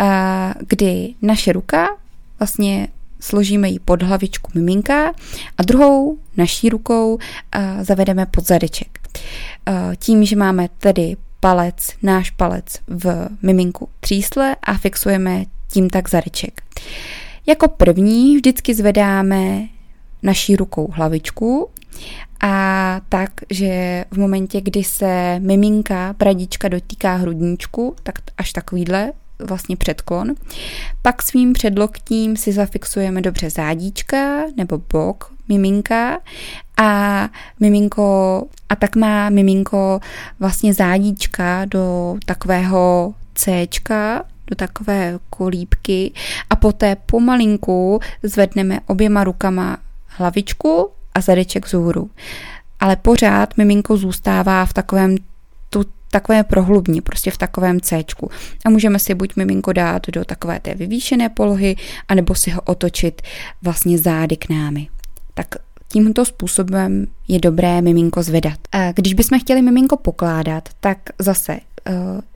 uh, 0.00 0.06
kdy 0.68 1.14
naše 1.22 1.52
ruka 1.52 1.88
vlastně 2.38 2.88
složíme 3.20 3.68
ji 3.68 3.78
pod 3.78 4.02
hlavičku 4.02 4.50
miminka 4.54 5.12
a 5.58 5.62
druhou 5.62 6.18
naší 6.36 6.68
rukou 6.68 7.14
uh, 7.14 7.20
zavedeme 7.82 8.26
pod 8.26 8.46
zadeček. 8.46 8.98
Uh, 9.68 9.94
tím, 9.96 10.24
že 10.24 10.36
máme 10.36 10.68
tedy 10.78 11.16
palec, 11.40 11.88
náš 12.02 12.30
palec 12.30 12.64
v 12.88 13.28
miminku 13.42 13.88
třísle 14.00 14.56
a 14.62 14.78
fixujeme 14.78 15.44
tím 15.72 15.90
tak 15.90 16.10
zadeček. 16.10 16.62
Jako 17.46 17.68
první 17.68 18.36
vždycky 18.36 18.74
zvedáme 18.74 19.68
naší 20.22 20.56
rukou 20.56 20.90
hlavičku 20.92 21.68
a 22.40 23.00
tak, 23.08 23.30
že 23.50 24.04
v 24.10 24.18
momentě, 24.18 24.60
kdy 24.60 24.84
se 24.84 25.38
miminka, 25.38 26.14
pradička 26.18 26.68
dotýká 26.68 27.14
hrudníčku, 27.14 27.96
tak 28.02 28.14
až 28.38 28.52
takovýhle 28.52 29.12
vlastně 29.38 29.76
předklon. 29.76 30.34
Pak 31.02 31.22
svým 31.22 31.52
předloktím 31.52 32.36
si 32.36 32.52
zafixujeme 32.52 33.20
dobře 33.20 33.50
zádíčka 33.50 34.44
nebo 34.56 34.78
bok 34.92 35.32
miminka 35.48 36.20
a 36.76 37.28
miminko, 37.60 38.42
a 38.70 38.76
tak 38.76 38.96
má 38.96 39.30
miminko 39.30 40.00
vlastně 40.38 40.74
zádíčka 40.74 41.64
do 41.64 42.16
takového 42.24 43.14
C, 43.34 43.66
do 44.46 44.56
takové 44.56 45.18
kolípky 45.30 46.12
a 46.50 46.56
poté 46.56 46.96
pomalinku 46.96 48.00
zvedneme 48.22 48.80
oběma 48.86 49.24
rukama 49.24 49.78
hlavičku 50.06 50.90
a 51.14 51.20
zadeček 51.20 51.66
vzhůru. 51.66 52.10
Ale 52.80 52.96
pořád 52.96 53.56
miminko 53.56 53.96
zůstává 53.96 54.66
v 54.66 54.72
takovém 54.72 55.16
tu, 55.70 55.84
takové 56.10 56.44
prohlubní, 56.44 57.00
prostě 57.00 57.30
v 57.30 57.38
takovém 57.38 57.80
C. 57.80 58.04
A 58.64 58.70
můžeme 58.70 58.98
si 58.98 59.14
buď 59.14 59.36
miminko 59.36 59.72
dát 59.72 60.08
do 60.08 60.24
takové 60.24 60.60
té 60.60 60.74
vyvýšené 60.74 61.28
polohy, 61.28 61.76
anebo 62.08 62.34
si 62.34 62.50
ho 62.50 62.60
otočit 62.60 63.22
vlastně 63.62 63.98
zády 63.98 64.36
k 64.36 64.48
námi. 64.48 64.88
Tak 65.34 65.54
tímto 65.92 66.24
způsobem 66.24 67.06
je 67.28 67.38
dobré 67.38 67.82
miminko 67.82 68.22
zvedat. 68.22 68.58
Když 68.94 69.14
bychom 69.14 69.40
chtěli 69.40 69.62
miminko 69.62 69.96
pokládat, 69.96 70.68
tak 70.80 70.98
zase 71.18 71.52
eh, 71.86 71.92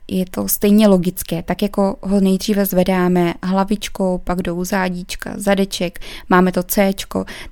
je 0.09 0.25
to 0.31 0.49
stejně 0.49 0.89
logické, 0.89 1.43
tak 1.43 1.63
jako 1.63 1.97
ho 2.03 2.21
nejdříve 2.21 2.67
zvedáme 2.67 3.35
hlavičkou, 3.43 4.19
pak 4.19 4.43
jdou 4.43 4.65
zádíčka, 4.65 5.35
zadeček, 5.37 5.99
máme 6.29 6.53
to 6.53 6.63
C, 6.63 6.93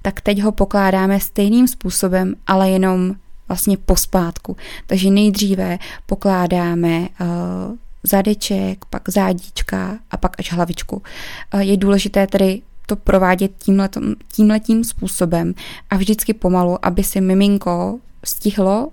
tak 0.02 0.21
teď 0.21 0.42
ho 0.42 0.52
pokládáme 0.52 1.21
stejným 1.21 1.68
způsobem, 1.68 2.35
ale 2.47 2.71
jenom 2.71 3.14
vlastně 3.49 3.76
pospátku. 3.76 4.56
Takže 4.87 5.11
nejdříve 5.11 5.78
pokládáme 6.06 7.00
uh, 7.00 7.06
zadeček, 8.02 8.85
pak 8.85 9.09
zádíčka 9.09 9.99
a 10.11 10.16
pak 10.16 10.37
až 10.38 10.52
hlavičku. 10.52 11.02
Uh, 11.54 11.61
je 11.61 11.76
důležité 11.76 12.26
tedy 12.26 12.62
to 12.87 12.97
provádět 12.97 13.53
tímhletím, 14.33 14.85
způsobem 14.85 15.55
a 15.91 15.97
vždycky 15.97 16.35
pomalu, 16.35 16.87
aby 16.87 17.05
si 17.05 17.21
miminko 17.21 17.99
stihlo 18.25 18.89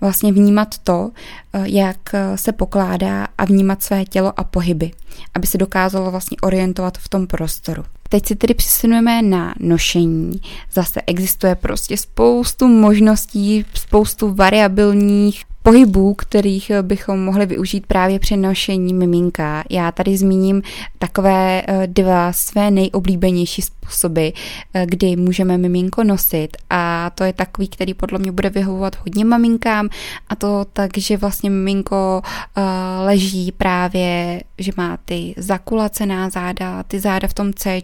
vlastně 0.00 0.32
vnímat 0.32 0.78
to, 0.78 1.10
eh, 1.52 1.62
jak 1.64 2.14
eh, 2.14 2.38
se 2.38 2.52
pokládá 2.52 3.26
a 3.38 3.44
vnímat 3.44 3.82
své 3.82 4.04
tělo 4.04 4.40
a 4.40 4.44
pohyby, 4.44 4.90
aby 5.34 5.46
se 5.46 5.58
dokázalo 5.58 6.10
vlastně 6.10 6.36
orientovat 6.42 6.98
v 6.98 7.08
tom 7.08 7.26
prostoru. 7.26 7.84
Teď 8.08 8.26
si 8.26 8.36
tedy 8.36 8.54
přesunujeme 8.54 9.22
na 9.22 9.54
nošení. 9.60 10.40
Zase 10.72 11.00
existuje 11.06 11.54
prostě 11.54 11.96
spoustu 11.96 12.68
možností, 12.68 13.64
spoustu 13.74 14.34
variabilních 14.34 15.44
pohybů, 15.62 16.14
kterých 16.14 16.70
bychom 16.82 17.24
mohli 17.24 17.46
využít 17.46 17.86
právě 17.86 18.18
při 18.18 18.36
nošení 18.36 18.94
miminka. 18.94 19.64
Já 19.70 19.92
tady 19.92 20.16
zmíním 20.16 20.62
takové 20.98 21.62
eh, 21.66 21.86
dva 21.86 22.32
své 22.32 22.70
nejoblíbenější 22.70 23.62
způsoby, 23.62 24.28
eh, 24.74 24.86
kdy 24.86 25.16
můžeme 25.16 25.58
miminko 25.58 26.04
nosit. 26.04 26.56
A 26.70 27.10
to 27.14 27.24
je 27.24 27.32
takový, 27.32 27.68
který 27.68 27.94
podle 27.94 28.18
mě 28.18 28.32
bude 28.32 28.50
vyhovovat 28.50 28.96
hodně 28.96 29.24
maminkám. 29.24 29.88
A 30.28 30.36
to 30.36 30.64
tak, 30.72 30.98
že 30.98 31.16
vlastně 31.16 31.50
miminko 31.50 32.22
uh, 32.22 32.62
leží 33.06 33.52
právě, 33.52 34.42
že 34.58 34.72
má 34.76 34.98
ty 35.04 35.34
zakulacená 35.36 36.30
záda, 36.30 36.82
ty 36.82 37.00
záda 37.00 37.28
v 37.28 37.34
tom 37.34 37.52
C 37.52 37.82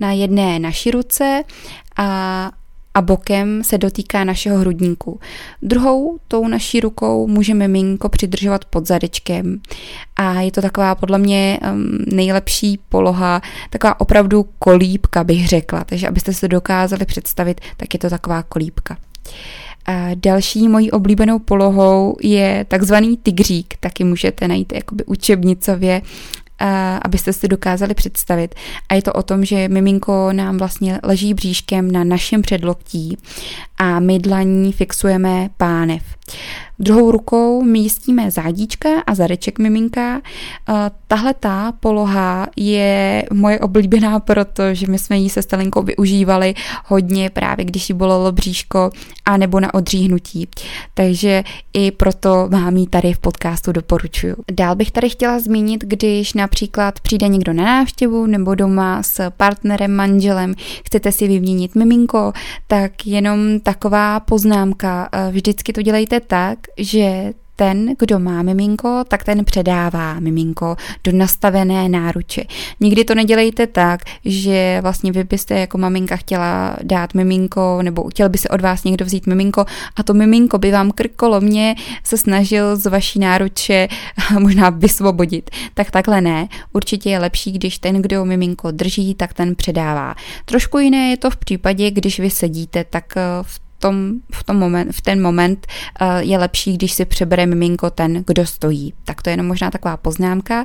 na 0.00 0.12
jedné 0.12 0.58
naší 0.58 0.90
ruce. 0.90 1.42
A 1.96 2.50
a 2.94 3.02
bokem 3.02 3.64
se 3.64 3.78
dotýká 3.78 4.24
našeho 4.24 4.58
hrudníku. 4.58 5.20
Druhou 5.62 6.18
tou 6.28 6.48
naší 6.48 6.80
rukou 6.80 7.26
můžeme 7.26 7.68
miminko 7.68 8.08
přidržovat 8.08 8.64
pod 8.64 8.86
zadečkem 8.86 9.60
a 10.16 10.40
je 10.40 10.52
to 10.52 10.62
taková 10.62 10.94
podle 10.94 11.18
mě 11.18 11.58
nejlepší 12.06 12.78
poloha, 12.88 13.42
taková 13.70 14.00
opravdu 14.00 14.46
kolípka 14.58 15.24
bych 15.24 15.48
řekla, 15.48 15.84
takže 15.84 16.08
abyste 16.08 16.32
se 16.32 16.48
dokázali 16.48 17.04
představit, 17.04 17.60
tak 17.76 17.94
je 17.94 17.98
to 17.98 18.10
taková 18.10 18.42
kolípka. 18.42 18.96
A 19.86 20.10
další 20.14 20.68
mojí 20.68 20.90
oblíbenou 20.90 21.38
polohou 21.38 22.16
je 22.22 22.64
takzvaný 22.68 23.16
tygřík, 23.16 23.74
taky 23.80 24.04
můžete 24.04 24.48
najít 24.48 24.72
jakoby 24.72 25.04
učebnicově 25.04 26.02
abyste 27.02 27.32
si 27.32 27.48
dokázali 27.48 27.94
představit. 27.94 28.54
A 28.88 28.94
je 28.94 29.02
to 29.02 29.12
o 29.12 29.22
tom, 29.22 29.44
že 29.44 29.68
miminko 29.68 30.32
nám 30.32 30.58
vlastně 30.58 31.00
leží 31.02 31.34
bříškem 31.34 31.90
na 31.90 32.04
našem 32.04 32.42
předloktí 32.42 33.18
a 33.84 34.00
my 34.00 34.18
dlaní 34.18 34.72
fixujeme 34.72 35.50
pánev. 35.56 36.02
Druhou 36.78 37.10
rukou 37.10 37.62
místíme 37.62 38.30
zádíčka 38.30 38.88
a 39.06 39.14
zadeček 39.14 39.58
miminka. 39.58 40.20
Tahle 41.06 41.34
ta 41.34 41.72
poloha 41.80 42.46
je 42.56 43.24
moje 43.32 43.60
oblíbená, 43.60 44.20
protože 44.20 44.86
my 44.86 44.98
jsme 44.98 45.18
ji 45.18 45.30
se 45.30 45.42
Stalinkou 45.42 45.82
využívali 45.82 46.54
hodně 46.84 47.30
právě, 47.30 47.64
když 47.64 47.88
jí 47.88 47.94
bolelo 47.94 48.32
bříško 48.32 48.90
a 49.24 49.36
nebo 49.36 49.60
na 49.60 49.74
odříhnutí. 49.74 50.48
Takže 50.94 51.44
i 51.72 51.90
proto 51.90 52.48
vám 52.50 52.76
ji 52.76 52.86
tady 52.86 53.12
v 53.12 53.18
podcastu 53.18 53.72
doporučuju. 53.72 54.36
Dál 54.52 54.76
bych 54.76 54.90
tady 54.90 55.10
chtěla 55.10 55.38
zmínit, 55.38 55.84
když 55.84 56.34
například 56.34 57.00
přijde 57.00 57.28
někdo 57.28 57.52
na 57.52 57.64
návštěvu 57.64 58.26
nebo 58.26 58.54
doma 58.54 59.02
s 59.02 59.30
partnerem, 59.30 59.96
manželem, 59.96 60.54
chcete 60.84 61.12
si 61.12 61.28
vyměnit 61.28 61.74
miminko, 61.74 62.32
tak 62.66 63.06
jenom 63.06 63.60
taková 63.74 64.20
poznámka. 64.20 65.08
Vždycky 65.30 65.72
to 65.72 65.82
dělejte 65.82 66.20
tak, 66.20 66.58
že 66.78 67.32
ten, 67.56 67.94
kdo 67.98 68.18
má 68.18 68.42
miminko, 68.42 69.04
tak 69.08 69.24
ten 69.24 69.44
předává 69.44 70.20
miminko 70.20 70.76
do 71.04 71.12
nastavené 71.12 71.88
náruče. 71.88 72.44
Nikdy 72.80 73.04
to 73.04 73.14
nedělejte 73.14 73.66
tak, 73.66 74.00
že 74.24 74.78
vlastně 74.82 75.12
vy 75.12 75.24
byste 75.24 75.60
jako 75.60 75.78
maminka 75.78 76.16
chtěla 76.16 76.76
dát 76.82 77.14
miminko, 77.14 77.78
nebo 77.82 78.10
chtěl 78.10 78.28
by 78.28 78.38
se 78.38 78.48
od 78.48 78.60
vás 78.60 78.84
někdo 78.84 79.04
vzít 79.04 79.26
miminko 79.26 79.64
a 79.96 80.02
to 80.02 80.14
miminko 80.14 80.58
by 80.58 80.70
vám 80.70 80.90
krkolomně 80.90 81.74
se 82.04 82.18
snažil 82.18 82.76
z 82.76 82.86
vaší 82.86 83.18
náruče 83.18 83.88
možná 84.38 84.70
vysvobodit. 84.70 85.50
Tak 85.74 85.90
takhle 85.90 86.20
ne. 86.20 86.48
Určitě 86.72 87.10
je 87.10 87.18
lepší, 87.18 87.52
když 87.52 87.78
ten, 87.78 88.02
kdo 88.02 88.24
miminko 88.24 88.70
drží, 88.70 89.14
tak 89.14 89.32
ten 89.32 89.54
předává. 89.54 90.14
Trošku 90.44 90.78
jiné 90.78 91.10
je 91.10 91.16
to 91.16 91.30
v 91.30 91.36
případě, 91.36 91.90
když 91.90 92.20
vy 92.20 92.30
sedíte, 92.30 92.84
tak 92.84 93.14
v 93.42 93.63
tom, 93.84 94.12
v, 94.32 94.44
tom 94.44 94.56
moment, 94.56 94.92
v 94.92 95.00
ten 95.00 95.22
moment 95.22 95.66
uh, 96.00 96.08
je 96.18 96.38
lepší, 96.38 96.76
když 96.76 96.92
si 96.92 97.04
přebere 97.04 97.46
miminko 97.46 97.90
ten, 97.90 98.24
kdo 98.26 98.46
stojí. 98.46 98.92
Tak 99.04 99.22
to 99.22 99.30
je 99.30 99.32
jenom 99.32 99.46
možná 99.46 99.70
taková 99.70 99.96
poznámka. 99.96 100.64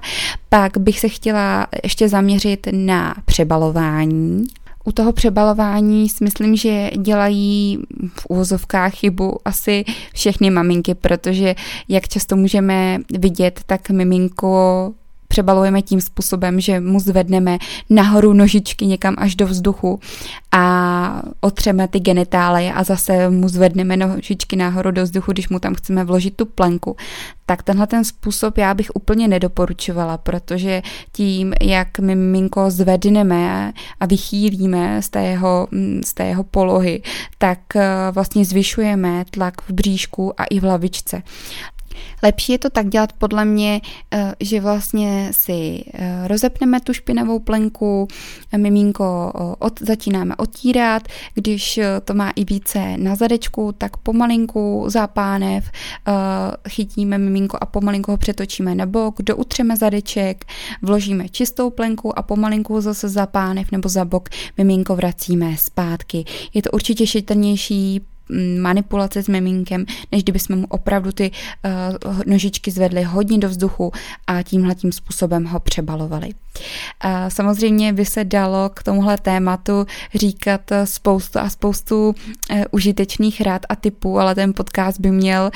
Pak 0.49 0.77
bych 0.77 0.99
se 0.99 1.09
chtěla 1.09 1.67
ještě 1.83 2.09
zaměřit 2.09 2.67
na 2.71 3.15
přebalování. 3.25 4.43
U 4.85 4.91
toho 4.91 5.11
přebalování 5.11 6.09
si 6.09 6.23
myslím, 6.23 6.55
že 6.55 6.91
dělají 6.97 7.79
v 8.19 8.25
úvozovkách 8.29 8.93
chybu 8.93 9.37
asi 9.45 9.85
všechny 10.13 10.49
maminky, 10.49 10.95
protože 10.95 11.55
jak 11.89 12.07
často 12.07 12.35
můžeme 12.35 12.97
vidět, 13.19 13.59
tak 13.65 13.89
miminko 13.89 14.93
přebalujeme 15.29 15.81
tím 15.81 16.01
způsobem, 16.01 16.59
že 16.59 16.79
mu 16.79 16.99
zvedneme 16.99 17.57
nahoru 17.89 18.33
nožičky 18.33 18.85
někam 18.85 19.15
až 19.17 19.35
do 19.35 19.47
vzduchu 19.47 19.99
a 20.51 21.21
otřeme 21.41 21.87
ty 21.87 21.99
genitálie 21.99 22.73
a 22.73 22.83
zase 22.83 23.29
mu 23.29 23.49
zvedneme 23.49 23.97
nožičky 23.97 24.55
nahoru 24.55 24.91
do 24.91 25.03
vzduchu, 25.03 25.31
když 25.31 25.49
mu 25.49 25.59
tam 25.59 25.75
chceme 25.75 26.03
vložit 26.03 26.35
tu 26.35 26.45
plenku. 26.45 26.95
Tak 27.45 27.63
tenhle 27.63 27.87
ten 27.87 28.03
způsob 28.03 28.57
já 28.57 28.73
bych 28.73 28.91
úplně 28.93 29.27
nedoporučovala, 29.27 30.17
protože 30.17 30.81
tím, 31.11 31.53
jak 31.61 31.99
miminko 31.99 32.71
zvedneme 32.71 33.73
a 33.99 34.05
vychýlíme 34.05 35.01
z 35.01 35.09
té 35.09 35.23
jeho, 35.23 35.67
z 36.05 36.13
té 36.13 36.25
jeho 36.25 36.43
polohy, 36.43 37.01
tak 37.37 37.59
eh, 37.75 37.87
vlastně 38.11 38.45
zvyšujeme 38.45 39.25
tlak 39.31 39.61
v 39.61 39.71
bříšku 39.71 40.41
a 40.41 40.43
i 40.43 40.59
v 40.59 40.63
hlavičce. 40.63 41.21
Lepší 42.23 42.51
je 42.51 42.59
to 42.59 42.69
tak 42.69 42.89
dělat 42.89 43.13
podle 43.13 43.45
mě, 43.45 43.81
eh, 44.11 44.35
že 44.39 44.61
vlastně 44.61 45.29
si 45.31 45.83
eh, 45.93 46.27
rozepneme 46.27 46.79
tu 46.79 46.93
špinavou 46.93 47.39
plenku, 47.39 48.07
miminko 48.57 49.33
od, 49.59 49.79
začínáme 49.81 50.35
otírat, 50.35 51.03
když 51.33 51.77
eh, 51.77 51.85
to 52.05 52.13
má 52.13 52.29
i 52.29 52.45
více 52.45 52.97
na 52.97 53.15
zadečku, 53.15 53.71
tak 53.77 53.97
pomalinku 53.97 54.85
za 54.87 55.07
pánev 55.07 55.71
chytíme 56.69 57.17
miminko 57.17 57.57
a 57.61 57.65
pomalinku 57.65 58.11
ho 58.11 58.17
přetočíme 58.17 58.75
na 58.75 58.85
bok, 58.85 59.21
doutřeme 59.21 59.77
zadeček, 59.77 60.45
vložíme 60.81 61.29
čistou 61.29 61.69
plenku 61.69 62.19
a 62.19 62.21
pomalinku 62.21 62.81
zase 62.81 63.09
za 63.09 63.25
pánev 63.25 63.71
nebo 63.71 63.89
za 63.89 64.05
bok 64.05 64.29
miminko 64.57 64.95
vracíme 64.95 65.57
zpátky. 65.57 66.25
Je 66.53 66.61
to 66.61 66.71
určitě 66.71 67.07
šetrnější 67.07 68.01
manipulace 68.59 69.23
s 69.23 69.27
miminkem, 69.27 69.85
než 70.11 70.23
kdyby 70.23 70.39
jsme 70.39 70.55
mu 70.55 70.65
opravdu 70.69 71.11
ty 71.11 71.31
uh, 72.03 72.21
nožičky 72.25 72.71
zvedli 72.71 73.03
hodně 73.03 73.37
do 73.37 73.49
vzduchu 73.49 73.91
a 74.27 74.43
tímhle 74.43 74.75
tím 74.75 74.91
způsobem 74.91 75.45
ho 75.45 75.59
přebalovali. 75.59 76.27
Uh, 76.27 77.11
samozřejmě 77.27 77.93
by 77.93 78.05
se 78.05 78.23
dalo 78.23 78.69
k 78.73 78.83
tomuhle 78.83 79.17
tématu 79.17 79.85
říkat 80.15 80.61
spoustu 80.83 81.39
a 81.39 81.49
spoustu 81.49 82.09
uh, 82.09 82.61
užitečných 82.71 83.41
rád 83.41 83.61
a 83.69 83.75
typů, 83.75 84.19
ale 84.19 84.35
ten 84.35 84.53
podcast 84.53 84.99
by 84.99 85.11
měl, 85.11 85.51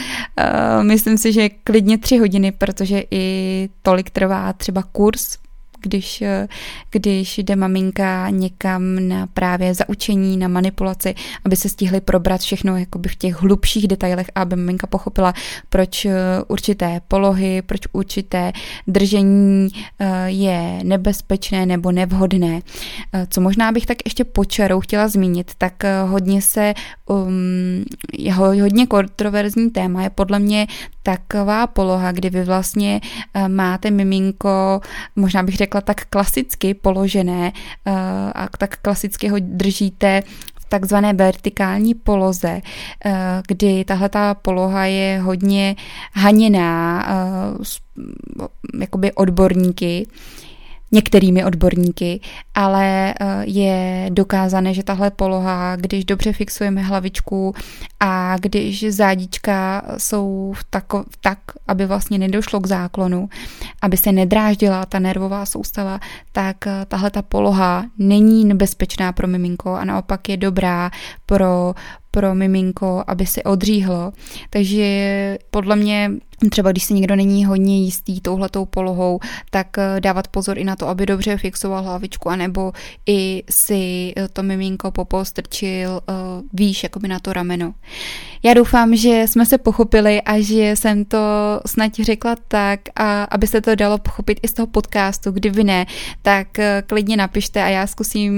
myslím 0.81 1.17
si, 1.17 1.33
že 1.33 1.49
klidně 1.49 1.97
tři 1.97 2.17
hodiny, 2.17 2.51
protože 2.51 3.03
i 3.11 3.69
tolik 3.81 4.09
trvá 4.09 4.53
třeba 4.53 4.83
kurz 4.83 5.37
když, 5.83 6.23
když 6.91 7.37
jde 7.37 7.55
maminka 7.55 8.29
někam 8.29 9.07
na 9.07 9.27
právě 9.27 9.73
zaučení, 9.73 10.37
na 10.37 10.47
manipulaci, 10.47 11.15
aby 11.45 11.55
se 11.55 11.69
stihli 11.69 12.01
probrat 12.01 12.41
všechno 12.41 12.77
jakoby 12.77 13.09
v 13.09 13.15
těch 13.15 13.41
hlubších 13.41 13.87
detailech, 13.87 14.27
aby 14.35 14.55
maminka 14.55 14.87
pochopila, 14.87 15.33
proč 15.69 16.07
určité 16.47 17.01
polohy, 17.07 17.61
proč 17.61 17.81
určité 17.91 18.51
držení 18.87 19.69
eh, 19.99 20.29
je 20.29 20.79
nebezpečné 20.83 21.65
nebo 21.65 21.91
nevhodné. 21.91 22.61
Eh, 23.13 23.27
co 23.29 23.41
možná 23.41 23.71
bych 23.71 23.85
tak 23.85 23.97
ještě 24.05 24.23
počarou 24.23 24.79
chtěla 24.79 25.07
zmínit, 25.07 25.51
tak 25.57 25.83
eh, 25.83 26.03
hodně 26.03 26.41
se, 26.41 26.73
um, 27.09 27.85
hodně 28.61 28.87
kontroverzní 28.87 29.69
téma 29.69 30.03
je 30.03 30.09
podle 30.09 30.39
mě 30.39 30.67
taková 31.03 31.67
poloha, 31.67 32.11
kdy 32.11 32.29
vy 32.29 32.43
vlastně 32.43 33.01
máte 33.47 33.91
miminko, 33.91 34.81
možná 35.15 35.43
bych 35.43 35.55
řekla, 35.55 35.72
řekla, 35.73 35.81
tak 35.81 36.05
klasicky 36.09 36.73
položené 36.73 37.51
eh, 37.85 37.91
a 38.35 38.47
tak 38.57 38.77
klasicky 38.81 39.27
ho 39.29 39.37
držíte 39.39 40.23
v 40.59 40.65
takzvané 40.69 41.13
vertikální 41.13 41.93
poloze, 41.93 42.61
eh, 43.05 43.41
kdy 43.47 43.85
tahle 43.85 44.09
ta 44.09 44.33
poloha 44.33 44.85
je 44.85 45.19
hodně 45.19 45.75
haněná 46.13 47.05
eh, 47.07 47.63
jakoby 48.79 49.11
odborníky, 49.11 50.07
některými 50.93 51.45
odborníky, 51.45 52.19
ale 52.55 53.13
eh, 53.13 53.43
je 53.45 54.09
dokázané, 54.09 54.73
že 54.73 54.83
tahle 54.83 55.11
poloha, 55.11 55.75
když 55.75 56.05
dobře 56.05 56.33
fixujeme 56.33 56.81
hlavičku 56.81 57.53
a 57.99 58.35
když 58.39 58.85
zádička 58.89 59.81
jsou 59.97 60.53
v 60.55 60.63
tako, 60.69 61.03
tak, 61.21 61.39
aby 61.67 61.85
vlastně 61.85 62.17
nedošlo 62.17 62.59
k 62.59 62.67
záklonu, 62.67 63.29
aby 63.81 63.97
se 63.97 64.11
nedráždila 64.11 64.85
ta 64.85 64.99
nervová 64.99 65.45
soustava, 65.45 65.99
tak 66.31 66.67
eh, 66.67 66.85
tahle 66.87 67.09
ta 67.09 67.21
poloha 67.21 67.85
není 67.97 68.45
nebezpečná 68.45 69.11
pro 69.11 69.27
miminko 69.27 69.73
a 69.73 69.85
naopak 69.85 70.29
je 70.29 70.37
dobrá 70.37 70.91
pro 71.25 71.73
pro 72.13 72.35
miminko, 72.35 73.03
aby 73.07 73.25
se 73.25 73.43
odříhlo. 73.43 74.13
Takže 74.49 75.37
podle 75.51 75.75
mě 75.75 76.11
Třeba 76.49 76.71
když 76.71 76.83
si 76.83 76.93
někdo 76.93 77.15
není 77.15 77.45
hodně 77.45 77.83
jistý 77.83 78.21
touhletou 78.21 78.65
polohou, 78.65 79.19
tak 79.49 79.77
eh, 79.77 80.01
dávat 80.01 80.27
pozor 80.27 80.57
i 80.57 80.63
na 80.63 80.75
to, 80.75 80.87
aby 80.87 81.05
dobře 81.05 81.37
fixoval 81.37 81.83
hlavičku, 81.83 82.29
anebo 82.29 82.71
i 83.05 83.43
si 83.49 84.13
eh, 84.17 84.27
to 84.27 84.43
miminko 84.43 84.91
popostrčil 84.91 85.91
uh, 85.91 86.15
výš, 86.53 86.83
jakoby 86.83 87.07
na 87.07 87.19
to 87.19 87.33
rameno. 87.33 87.73
Já 88.45 88.53
doufám, 88.53 88.95
že 88.95 89.23
jsme 89.27 89.45
se 89.45 89.57
pochopili 89.57 90.21
a 90.21 90.41
že 90.41 90.75
jsem 90.75 91.05
to 91.05 91.17
snad 91.65 91.93
řekla 91.95 92.35
tak, 92.47 92.79
a 92.95 93.23
aby 93.23 93.47
se 93.47 93.61
to 93.61 93.75
dalo 93.75 93.97
pochopit 93.97 94.39
i 94.43 94.47
z 94.47 94.53
toho 94.53 94.67
podcastu. 94.67 95.31
Kdyby 95.31 95.63
ne, 95.63 95.85
tak 96.21 96.47
klidně 96.87 97.17
napište 97.17 97.63
a 97.63 97.67
já 97.67 97.87
zkusím 97.87 98.33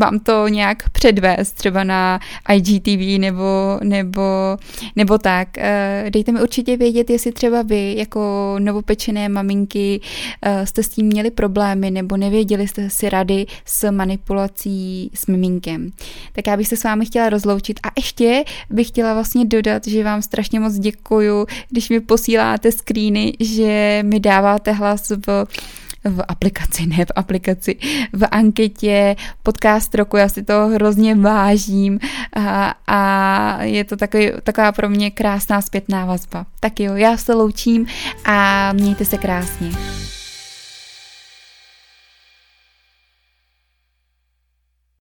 vám 0.00 0.18
to 0.18 0.48
nějak 0.48 0.90
předvést, 0.90 1.52
třeba 1.52 1.84
na 1.84 2.20
IGTV 2.54 3.20
nebo, 3.20 3.78
nebo, 3.82 4.22
nebo 4.96 5.18
tak. 5.18 5.48
Dejte 6.10 6.32
mi 6.32 6.42
určitě 6.42 6.76
vědět, 6.76 7.10
jestli 7.10 7.32
třeba 7.32 7.62
vy 7.62 7.94
jako 7.98 8.54
novopečené 8.58 9.28
maminky 9.28 10.00
uh, 10.46 10.64
jste 10.64 10.82
s 10.82 10.88
tím 10.88 11.06
měli 11.06 11.30
problémy 11.30 11.90
nebo 11.90 12.16
nevěděli 12.16 12.68
jste 12.68 12.90
si 12.90 13.08
rady 13.08 13.46
s 13.64 13.90
manipulací 13.90 15.10
s 15.14 15.26
miminkem. 15.26 15.90
Tak 16.32 16.46
já 16.46 16.56
bych 16.56 16.68
se 16.68 16.76
s 16.76 16.84
vámi 16.84 17.06
chtěla 17.06 17.28
rozloučit 17.28 17.80
a 17.82 17.88
ještě 17.96 18.44
bych 18.70 18.88
chtěla 19.04 19.14
vlastně 19.14 19.44
dodat, 19.44 19.86
že 19.86 20.04
vám 20.04 20.22
strašně 20.22 20.60
moc 20.60 20.74
děkuju, 20.74 21.46
když 21.70 21.88
mi 21.88 22.00
posíláte 22.00 22.72
screeny, 22.72 23.32
že 23.40 24.02
mi 24.02 24.20
dáváte 24.20 24.72
hlas 24.72 25.12
v 25.26 25.46
v 26.04 26.22
aplikaci, 26.28 26.86
ne 26.86 27.04
v 27.04 27.12
aplikaci, 27.16 27.76
v 28.12 28.26
anketě 28.30 29.16
podcast 29.42 29.94
roku, 29.94 30.16
já 30.16 30.28
si 30.28 30.42
to 30.42 30.68
hrozně 30.68 31.14
vážím 31.14 31.98
a, 32.36 32.74
a 32.86 33.62
je 33.62 33.84
to 33.84 33.96
takový, 33.96 34.30
taková 34.42 34.72
pro 34.72 34.88
mě 34.88 35.10
krásná 35.10 35.62
zpětná 35.62 36.04
vazba. 36.04 36.46
Tak 36.60 36.80
jo, 36.80 36.94
já 36.94 37.16
se 37.16 37.34
loučím 37.34 37.86
a 38.24 38.72
mějte 38.72 39.04
se 39.04 39.18
krásně. 39.18 39.70